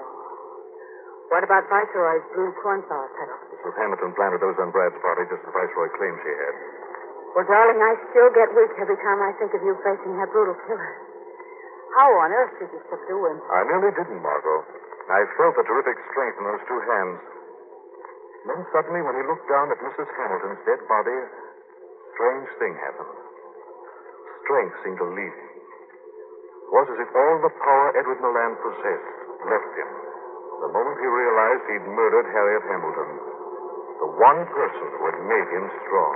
What 1.32 1.44
about 1.44 1.66
Viceroy's 1.72 2.24
blue 2.36 2.52
cornflower 2.62 3.10
petals? 3.16 3.42
Mrs. 3.58 3.74
Hamilton 3.80 4.12
planted 4.14 4.40
those 4.44 4.60
on 4.60 4.70
Brad's 4.76 5.00
party 5.00 5.24
just 5.32 5.42
as 5.44 5.52
Viceroy 5.56 5.90
claimed 5.98 6.20
she 6.22 6.34
had. 6.36 6.56
Well, 7.34 7.48
darling, 7.48 7.80
I 7.82 7.98
still 8.12 8.30
get 8.36 8.54
weak 8.54 8.70
every 8.78 9.00
time 9.02 9.18
I 9.24 9.34
think 9.42 9.56
of 9.56 9.64
you 9.66 9.74
facing 9.82 10.14
that 10.20 10.30
brutal 10.30 10.54
killer. 10.68 10.94
How 11.94 12.10
on 12.26 12.34
earth 12.34 12.58
did 12.58 12.74
you 12.74 12.82
subdue 12.90 13.22
him? 13.30 13.38
I 13.54 13.62
nearly 13.70 13.94
didn't, 13.94 14.18
Margot. 14.18 14.66
I 15.14 15.30
felt 15.38 15.54
the 15.54 15.66
terrific 15.68 15.98
strength 16.10 16.42
in 16.42 16.46
those 16.50 16.66
two 16.66 16.82
hands. 16.90 17.22
Then 18.50 18.62
suddenly, 18.74 19.06
when 19.06 19.14
he 19.14 19.24
looked 19.30 19.46
down 19.46 19.70
at 19.70 19.78
Mrs. 19.78 20.10
Hamilton's 20.18 20.62
dead 20.66 20.82
body, 20.90 21.14
a 21.14 21.30
strange 22.18 22.50
thing 22.58 22.74
happened. 22.82 23.14
Strength 24.44 24.76
seemed 24.84 25.00
to 25.00 25.10
leave 25.14 25.32
him. 25.38 25.50
It 25.54 26.72
was 26.74 26.88
as 26.98 27.00
if 27.06 27.12
all 27.14 27.38
the 27.46 27.54
power 27.62 27.88
Edward 27.94 28.20
Milan 28.26 28.58
possessed 28.58 29.14
left 29.46 29.72
him. 29.78 29.90
The 30.66 30.72
moment 30.74 30.98
he 30.98 31.08
realized 31.08 31.64
he'd 31.70 31.88
murdered 31.94 32.28
Harriet 32.34 32.64
Hamilton, 32.74 33.12
the 34.02 34.12
one 34.18 34.42
person 34.50 34.88
who 34.98 35.04
had 35.14 35.20
made 35.30 35.50
him 35.54 35.66
strong. 35.86 36.16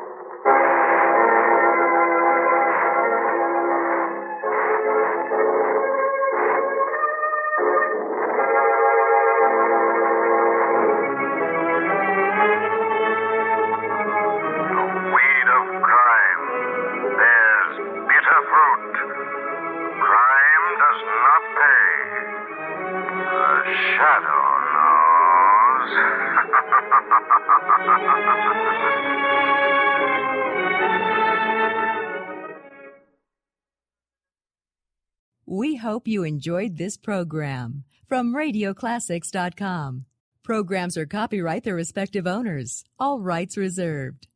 Hope 35.87 36.05
you 36.05 36.23
enjoyed 36.25 36.75
this 36.75 36.97
program 36.97 37.85
from 38.05 38.33
RadioClassics.com. 38.33 40.03
Programs 40.43 40.97
are 40.97 41.05
copyright 41.05 41.63
their 41.63 41.75
respective 41.75 42.27
owners, 42.27 42.83
all 42.99 43.21
rights 43.21 43.55
reserved. 43.55 44.27